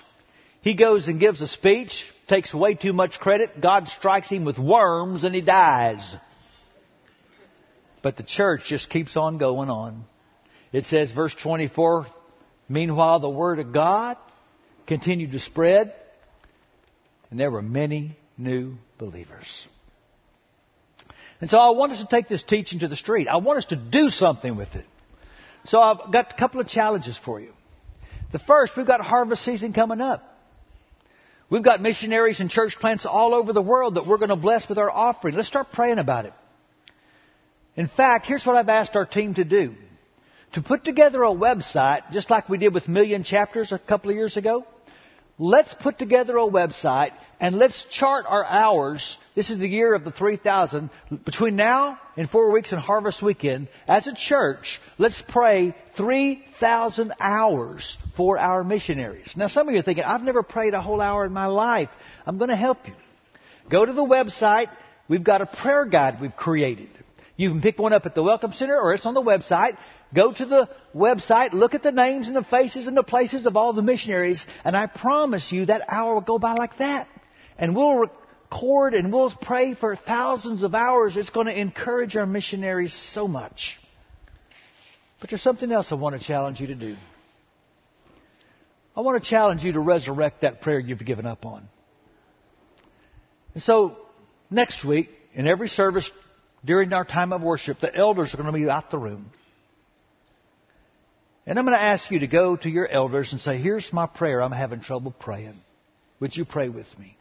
He 0.61 0.75
goes 0.75 1.09
and 1.09 1.19
gives 1.19 1.40
a 1.40 1.49
speech, 1.49 2.05
takes 2.29 2.53
way 2.53 2.75
too 2.75 2.93
much 2.93 3.19
credit. 3.19 3.61
God 3.61 3.88
strikes 3.88 4.29
him 4.29 4.45
with 4.45 4.59
worms 4.59 5.25
and 5.25 5.35
he 5.35 5.40
dies. 5.40 6.17
But 8.05 8.19
the 8.19 8.23
church 8.23 8.67
just 8.67 8.90
keeps 8.90 9.17
on 9.17 9.38
going 9.38 9.71
on. 9.71 10.05
It 10.73 10.85
says, 10.85 11.11
verse 11.11 11.35
24, 11.35 12.07
Meanwhile, 12.69 13.21
the 13.21 13.31
word 13.31 13.61
of 13.61 13.73
God 13.73 14.19
continued 14.87 15.33
to 15.33 15.40
spread, 15.40 15.95
And 17.31 17.40
there 17.40 17.51
were 17.51 17.62
many 17.62 18.19
new 18.37 18.75
believers. 18.99 19.67
And 21.40 21.49
so 21.49 21.57
I 21.57 21.71
want 21.71 21.93
us 21.93 22.01
to 22.01 22.07
take 22.07 22.29
this 22.29 22.43
teaching 22.43 22.81
to 22.81 22.88
the 22.88 22.97
street. 22.97 23.27
I 23.27 23.38
want 23.38 23.59
us 23.59 23.67
to 23.67 23.77
do 23.77 24.11
something 24.11 24.55
with 24.55 24.75
it. 24.75 24.85
So 25.64 25.81
I've 25.81 26.12
got 26.12 26.31
a 26.31 26.37
couple 26.37 26.61
of 26.61 26.69
challenges 26.69 27.19
for 27.25 27.40
you. 27.40 27.53
The 28.33 28.38
first, 28.38 28.77
we've 28.77 28.87
got 28.87 29.01
harvest 29.01 29.47
season 29.47 29.73
coming 29.73 30.03
up. 30.03 30.23
We've 31.49 31.62
got 31.62 31.81
missionaries 31.81 32.40
and 32.40 32.51
church 32.51 32.77
plants 32.79 33.07
all 33.07 33.35
over 33.35 33.55
the 33.55 33.62
world 33.62 33.95
that 33.95 34.07
we're 34.07 34.19
going 34.19 34.29
to 34.29 34.37
bless 34.37 34.69
with 34.69 34.77
our 34.77 34.90
offering. 34.90 35.37
Let's 35.37 35.49
start 35.49 35.69
praying 35.73 35.99
about 35.99 36.27
it. 36.27 36.35
In 37.77 37.89
fact, 37.89 38.27
here's 38.27 38.47
what 38.47 38.57
I've 38.57 38.69
asked 38.69 38.97
our 38.97 39.07
team 39.07 39.35
to 39.35 39.45
do. 39.45 39.75
To 40.53 40.63
put 40.63 40.85
together 40.85 41.25
a 41.25 41.31
website, 41.31 42.13
just 42.13 42.31
like 42.31 42.49
we 42.49 42.59
did 42.59 42.73
with 42.73 42.89
Million 42.89 43.25
Chapters 43.25 43.73
a 43.73 43.79
couple 43.79 44.11
of 44.11 44.17
years 44.17 44.37
ago, 44.37 44.65
let's 45.37 45.75
put 45.75 45.99
together 45.99 46.37
a 46.37 46.47
website 46.47 47.11
and 47.41 47.57
let's 47.57 47.85
chart 47.91 48.25
our 48.29 48.45
hours. 48.45 49.19
This 49.35 49.51
is 49.51 49.59
the 49.59 49.69
year 49.69 49.95
of 49.95 50.05
the 50.05 50.13
3000. 50.13 50.91
Between 51.25 51.57
now 51.57 51.99
and 52.17 52.31
four 52.31 52.53
weeks 52.53 52.71
and 52.71 52.81
harvest 52.81 53.21
weekend, 53.21 53.67
as 53.89 54.07
a 54.07 54.15
church, 54.15 54.81
let's 54.99 55.21
pray 55.27 55.75
3,000 55.97 57.13
hours 57.19 57.99
for 58.17 58.39
our 58.39 58.63
missionaries. 58.63 59.33
Now 59.37 59.49
some 59.49 59.67
of 59.67 59.75
you 59.75 59.81
are 59.81 59.83
thinking, 59.83 60.05
I've 60.05 60.23
never 60.23 60.45
prayed 60.45 60.75
a 60.75 60.81
whole 60.81 61.01
hour 61.01 61.27
in 61.27 61.33
my 61.33 61.47
life. 61.47 61.91
I'm 62.25 62.39
going 62.39 62.51
to 62.51 62.57
help 62.57 62.87
you. 62.87 62.95
Go 63.69 63.85
to 63.85 63.93
the 63.93 64.05
website. 64.05 64.69
We've 65.09 65.25
got 65.25 65.41
a 65.41 65.47
prayer 65.47 65.85
guide 65.85 66.21
we've 66.21 66.37
created. 66.37 66.91
You 67.37 67.51
can 67.51 67.61
pick 67.61 67.79
one 67.79 67.92
up 67.92 68.07
at 68.07 68.14
the 68.14 68.23
Welcome 68.23 68.53
Center 68.53 68.79
or 68.79 68.94
it's 68.94 69.07
on 69.07 69.14
the 69.14 69.23
website. 69.23 69.77
Go 70.14 70.33
to 70.33 70.47
the 70.47 70.68
website, 70.94 71.53
look 71.53 71.75
at 71.75 71.83
the 71.83 71.90
names 71.90 72.29
and 72.29 72.37
the 72.37 72.44
faces 72.44 72.87
and 72.87 72.97
the 72.97 73.03
places 73.03 73.47
of 73.47 73.57
all 73.57 73.73
the 73.73 73.83
missionaries, 73.83 74.44
and 74.64 74.77
I 74.77 74.87
promise 74.87 75.51
you 75.51 75.66
that 75.66 75.83
hour 75.88 76.14
will 76.14 76.20
go 76.20 76.38
by 76.38 76.53
like 76.53 76.79
that. 76.79 77.09
And 77.59 77.75
we'll 77.75 77.97
record 77.97 78.94
and 78.94 79.12
we'll 79.12 79.31
pray 79.31 79.75
for 79.75 79.97
thousands 79.97 80.62
of 80.62 80.75
hours. 80.75 81.16
It's 81.16 81.31
going 81.31 81.49
to 81.49 81.59
encourage 81.59 82.16
our 82.16 82.27
missionaries 82.27 82.92
so 83.12 83.27
much. 83.27 83.81
But 85.20 85.31
there's 85.31 85.42
something 85.42 85.73
else 85.73 85.90
I 85.90 85.97
want 85.97 86.20
to 86.20 86.25
challenge 86.25 86.61
you 86.61 86.68
to 86.68 86.75
do. 86.75 86.97
I 88.97 89.01
want 89.01 89.23
to 89.23 89.29
challenge 89.29 89.64
you 89.64 89.73
to 89.73 89.81
resurrect 89.81 90.42
that 90.42 90.61
prayer 90.61 90.79
you've 90.79 91.05
given 91.05 91.27
up 91.27 91.44
on. 91.44 91.68
And 93.55 93.62
so, 93.62 93.97
next 94.51 94.85
week, 94.85 95.11
in 95.33 95.49
every 95.49 95.68
service 95.68 96.11
during 96.64 96.92
our 96.92 97.05
time 97.05 97.33
of 97.33 97.42
worship, 97.42 97.81
the 97.81 97.94
elders 97.94 98.33
are 98.33 98.37
going 98.37 98.53
to 98.53 98.59
be 98.59 98.68
out 98.68 98.90
the 98.90 98.98
room. 98.98 99.31
And 101.46 101.59
I'm 101.59 101.66
going 101.66 101.77
to 101.77 101.83
ask 101.83 102.11
you 102.11 102.20
to 102.20 102.27
go 102.27 102.57
to 102.57 102.70
your 102.70 102.88
elders 102.88 103.33
and 103.33 103.40
say, 103.40 103.59
Here's 103.59 103.92
my 103.92 104.07
prayer. 104.07 104.42
I'm 104.42 104.53
having 104.53 104.81
trouble 104.81 105.11
praying. 105.11 105.61
Would 106.20 106.37
you 106.37 106.44
pray 106.44 106.68
with 106.68 106.87
me? 106.98 107.16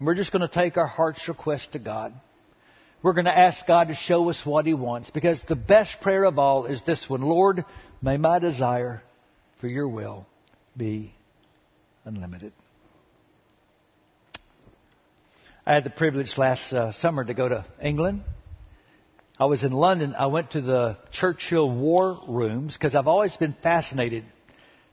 We're 0.00 0.14
just 0.14 0.30
going 0.30 0.46
to 0.46 0.54
take 0.54 0.76
our 0.76 0.86
heart's 0.86 1.26
request 1.26 1.72
to 1.72 1.78
God. 1.78 2.12
We're 3.02 3.14
going 3.14 3.24
to 3.24 3.36
ask 3.36 3.66
God 3.66 3.88
to 3.88 3.94
show 3.94 4.28
us 4.30 4.44
what 4.44 4.66
He 4.66 4.74
wants 4.74 5.10
because 5.10 5.42
the 5.48 5.56
best 5.56 6.00
prayer 6.00 6.24
of 6.24 6.38
all 6.38 6.66
is 6.66 6.82
this 6.84 7.08
one 7.08 7.22
Lord, 7.22 7.64
may 8.02 8.16
my 8.16 8.38
desire 8.38 9.02
for 9.60 9.68
your 9.68 9.88
will 9.88 10.26
be 10.76 11.14
unlimited. 12.04 12.52
I 15.66 15.74
had 15.74 15.84
the 15.84 15.90
privilege 15.90 16.38
last 16.38 16.72
uh, 16.72 16.92
summer 16.92 17.24
to 17.24 17.34
go 17.34 17.48
to 17.48 17.64
England 17.82 18.22
I 19.38 19.44
was 19.44 19.64
in 19.64 19.72
London. 19.72 20.14
I 20.18 20.26
went 20.26 20.52
to 20.52 20.62
the 20.62 20.96
Churchill 21.10 21.70
War 21.70 22.18
Rooms 22.26 22.72
because 22.72 22.94
I've 22.94 23.06
always 23.06 23.36
been 23.36 23.54
fascinated 23.62 24.24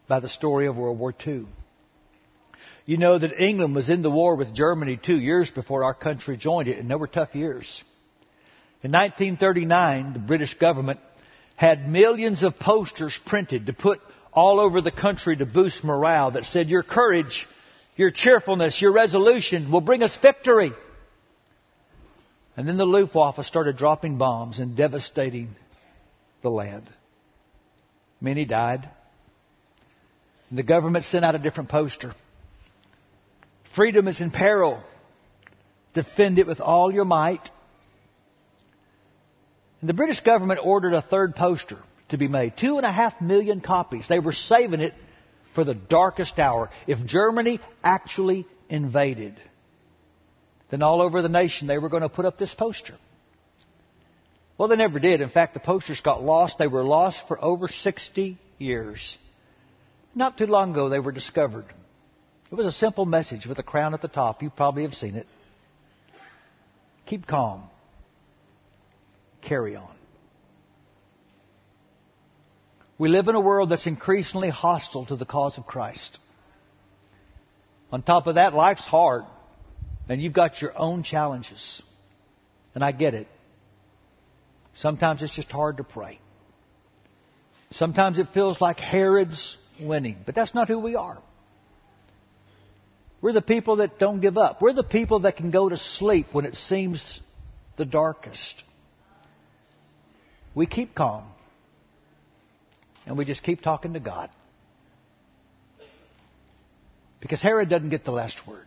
by 0.10 0.20
the 0.20 0.28
story 0.28 0.68
of 0.68 0.76
World 0.76 1.00
War 1.00 1.16
II. 1.26 1.46
You 2.86 2.98
know 2.98 3.18
that 3.18 3.42
England 3.42 3.74
was 3.74 3.90
in 3.90 4.02
the 4.02 4.12
war 4.12 4.36
with 4.36 4.54
Germany 4.54 5.00
two 5.02 5.18
years 5.18 5.50
before 5.50 5.86
our 5.86 5.94
country 5.94 6.36
joined 6.36 6.68
it, 6.68 6.78
and 6.78 6.92
they 6.92 6.96
were 6.96 7.08
tough 7.08 7.34
years. 7.34 7.82
In 8.82 8.92
1939, 8.92 10.12
the 10.12 10.20
British 10.20 10.56
government 10.56 11.00
had 11.56 11.88
millions 11.90 12.44
of 12.44 12.60
posters 12.60 13.18
printed 13.26 13.68
to 13.68 13.74
put 13.74 14.02
all 14.34 14.60
over 14.60 14.82
the 14.82 14.92
country 14.92 15.38
to 15.38 15.46
boost 15.46 15.86
morale 15.86 16.32
that 16.32 16.44
said, 16.44 16.68
Your 16.68 16.84
courage, 16.84 17.48
your 17.96 18.12
cheerfulness, 18.12 18.82
your 18.82 18.92
resolution 18.92 19.72
will 19.72 19.82
bring 19.82 20.04
us 20.04 20.18
victory. 20.22 20.72
And 22.56 22.68
then 22.68 22.78
the 22.78 22.86
Luftwaffe 22.86 23.44
started 23.46 23.78
dropping 23.78 24.18
bombs 24.18 24.60
and 24.60 24.76
devastating 24.76 25.56
the 26.42 26.50
land. 26.50 26.90
Many 28.22 28.46
died. 28.46 28.90
And 30.50 30.58
the 30.58 30.64
government 30.64 31.06
sent 31.06 31.26
out 31.26 31.36
a 31.36 31.40
different 31.40 31.70
poster. 31.70 32.14
Freedom 33.76 34.08
is 34.08 34.22
in 34.22 34.30
peril. 34.30 34.82
Defend 35.94 36.40
it 36.40 36.48
with 36.48 36.60
all 36.60 36.92
your 36.92 37.06
might. 37.06 37.50
And 39.82 39.90
the 39.90 39.94
British 39.94 40.22
government 40.22 40.60
ordered 40.64 40.94
a 40.94 41.02
third 41.02 41.36
poster 41.36 41.78
to 42.10 42.18
be 42.18 42.28
made. 42.28 42.54
Two 42.58 42.78
and 42.78 42.86
a 42.86 42.92
half 42.92 43.20
million 43.20 43.62
copies. 43.62 44.08
They 44.08 44.20
were 44.20 44.32
saving 44.32 44.80
it 44.80 44.94
for 45.56 45.64
the 45.64 45.74
darkest 45.74 46.40
hour. 46.40 46.70
If 46.88 47.06
Germany 47.06 47.60
actually 47.84 48.48
invaded, 48.70 49.40
then 50.70 50.84
all 50.84 51.02
over 51.02 51.22
the 51.22 51.30
nation 51.30 51.68
they 51.68 51.78
were 51.78 51.90
going 51.90 52.02
to 52.04 52.10
put 52.10 52.26
up 52.26 52.38
this 52.38 52.54
poster. 52.54 52.96
Well, 54.58 54.68
they 54.68 54.76
never 54.76 55.00
did. 55.00 55.22
In 55.22 55.30
fact, 55.30 55.54
the 55.54 55.60
posters 55.60 56.02
got 56.02 56.24
lost. 56.24 56.58
They 56.58 56.68
were 56.68 56.84
lost 56.84 57.18
for 57.28 57.44
over 57.44 57.68
60 57.68 58.38
years. 58.60 59.18
Not 60.16 60.38
too 60.38 60.46
long 60.46 60.72
ago, 60.72 60.90
they 60.90 61.00
were 61.00 61.12
discovered. 61.12 61.66
It 62.52 62.56
was 62.56 62.68
a 62.68 62.72
simple 62.72 63.06
message 63.06 63.48
with 63.48 63.58
a 63.58 63.64
crown 63.64 63.96
at 63.96 64.02
the 64.02 64.08
top. 64.08 64.44
You 64.44 64.52
probably 64.52 64.84
have 64.84 64.94
seen 64.94 65.16
it. 65.16 65.26
Keep 67.08 67.26
calm. 67.26 67.64
Carry 69.42 69.76
on. 69.76 69.96
We 72.98 73.10
live 73.10 73.28
in 73.28 73.36
a 73.36 73.40
world 73.40 73.70
that's 73.70 73.88
increasingly 73.88 74.50
hostile 74.50 75.06
to 75.08 75.16
the 75.16 75.26
cause 75.26 75.58
of 75.58 75.66
Christ. 75.66 76.18
On 77.92 78.02
top 78.02 78.28
of 78.28 78.36
that, 78.36 78.54
life's 78.54 78.86
hard. 78.86 79.24
And 80.10 80.22
you've 80.22 80.34
got 80.34 80.62
your 80.62 80.78
own 80.78 81.04
challenges. 81.04 81.82
And 82.76 82.84
I 82.84 82.92
get 82.92 83.14
it. 83.14 83.28
Sometimes 84.76 85.22
it's 85.22 85.36
just 85.36 85.52
hard 85.52 85.78
to 85.78 85.84
pray. 85.84 86.20
Sometimes 87.72 88.20
it 88.20 88.28
feels 88.34 88.62
like 88.62 88.80
Herod's 88.80 89.58
winning, 89.80 90.18
but 90.26 90.36
that's 90.36 90.54
not 90.54 90.68
who 90.68 90.80
we 90.80 90.96
are. 90.96 91.18
We're 93.22 93.34
the 93.34 93.42
people 93.42 93.78
that 93.78 94.00
don't 94.00 94.20
give 94.20 94.38
up. 94.38 94.62
We're 94.62 94.74
the 94.74 94.84
people 94.84 95.22
that 95.22 95.38
can 95.38 95.50
go 95.50 95.70
to 95.70 95.78
sleep 95.78 96.28
when 96.34 96.46
it 96.46 96.56
seems 96.56 97.22
the 97.78 97.86
darkest. 97.86 98.64
We 100.54 100.66
keep 100.66 100.94
calm. 100.94 101.26
And 103.06 103.18
we 103.18 103.26
just 103.26 103.44
keep 103.44 103.62
talking 103.62 103.94
to 103.94 104.00
God. 104.00 104.30
Because 107.20 107.42
Herod 107.42 107.70
doesn't 107.70 107.90
get 107.90 108.04
the 108.06 108.12
last 108.12 108.48
word. 108.48 108.66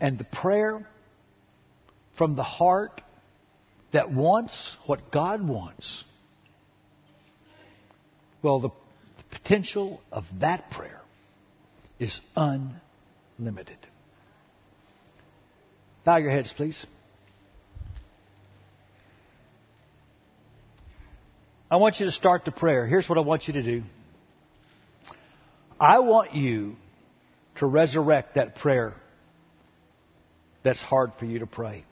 And 0.00 0.18
the 0.18 0.24
prayer 0.24 0.86
from 2.16 2.34
the 2.34 2.42
heart 2.42 3.00
that 3.92 4.10
wants 4.10 4.76
what 4.86 5.10
God 5.10 5.46
wants, 5.46 6.04
well, 8.42 8.60
the, 8.60 8.70
the 9.18 9.38
potential 9.38 10.00
of 10.10 10.24
that 10.40 10.70
prayer 10.70 11.00
is 11.98 12.20
unlimited. 12.36 13.78
Bow 16.04 16.16
your 16.16 16.30
heads, 16.30 16.52
please. 16.56 16.86
I 21.70 21.76
want 21.76 22.00
you 22.00 22.06
to 22.06 22.12
start 22.12 22.44
the 22.44 22.50
prayer. 22.50 22.84
Here's 22.84 23.08
what 23.08 23.16
I 23.16 23.20
want 23.20 23.46
you 23.46 23.54
to 23.54 23.62
do. 23.62 23.82
I 25.78 26.00
want 26.00 26.34
you 26.34 26.76
to 27.56 27.66
resurrect 27.66 28.34
that 28.34 28.56
prayer 28.56 28.94
that's 30.64 30.80
hard 30.80 31.12
for 31.18 31.26
you 31.26 31.38
to 31.38 31.46
pray. 31.46 31.84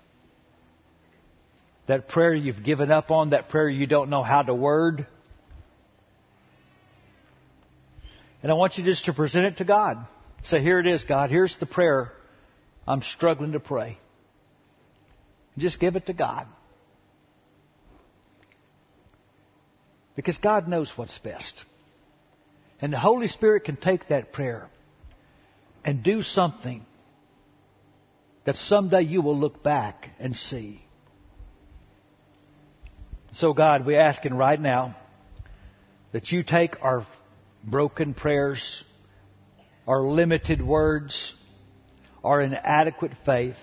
That 1.87 2.09
prayer 2.09 2.35
you've 2.35 2.65
given 2.65 2.91
up 2.91 3.11
on, 3.11 3.31
that 3.31 3.49
prayer 3.49 3.69
you 3.69 3.87
don't 3.87 4.11
know 4.11 4.23
how 4.23 4.43
to 4.43 4.55
word. 4.55 5.07
And 8.43 8.51
I 8.51 8.57
want 8.57 8.79
you 8.79 8.85
just 8.85 9.07
to 9.07 9.13
present 9.13 9.47
it 9.47 9.57
to 9.59 9.65
God. 9.65 10.07
Say, 10.45 10.61
here 10.61 10.81
it 10.81 10.87
is, 10.87 11.05
God. 11.05 11.31
Here's 11.31 11.57
the 11.59 11.67
prayer 11.67 12.13
I'm 12.87 13.03
struggling 13.03 13.53
to 13.53 13.61
pray. 13.61 13.99
Just 15.57 15.79
give 15.81 15.97
it 15.97 16.07
to 16.07 16.13
God. 16.13 16.47
Because 20.19 20.37
God 20.39 20.67
knows 20.67 20.93
what's 20.97 21.17
best. 21.19 21.65
And 22.83 22.93
the 22.93 22.99
Holy 22.99 23.29
Spirit 23.29 23.63
can 23.63 23.77
take 23.77 24.09
that 24.09 24.33
prayer 24.33 24.69
and 25.85 26.03
do 26.03 26.23
something 26.23 26.85
that 28.45 28.57
someday 28.57 29.03
you 29.03 29.23
will 29.23 29.39
look 29.39 29.63
back 29.63 30.09
and 30.19 30.35
see. 30.35 30.83
So, 33.35 33.53
God, 33.53 33.87
we're 33.87 34.01
asking 34.01 34.35
right 34.35 34.61
now 34.61 34.97
that 36.11 36.33
you 36.33 36.43
take 36.43 36.75
our 36.83 37.07
broken 37.63 38.13
prayers, 38.13 38.83
our 39.87 40.03
limited 40.03 40.61
words, 40.61 41.33
our 42.25 42.41
inadequate 42.41 43.13
faith. 43.25 43.55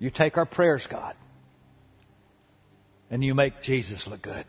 You 0.00 0.10
take 0.10 0.36
our 0.36 0.46
prayers, 0.46 0.84
God, 0.90 1.14
and 3.10 3.24
you 3.24 3.34
make 3.34 3.62
Jesus 3.62 4.06
look 4.06 4.22
good. 4.22 4.44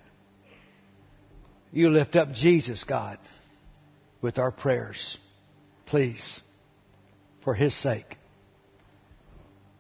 You 1.71 1.89
lift 1.89 2.15
up 2.15 2.31
Jesus, 2.31 2.83
God, 2.83 3.19
with 4.21 4.39
our 4.39 4.51
prayers. 4.51 5.17
Please, 5.85 6.41
for 7.43 7.53
His 7.53 7.75
sake. 7.75 8.17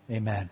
Amen. 0.09 0.49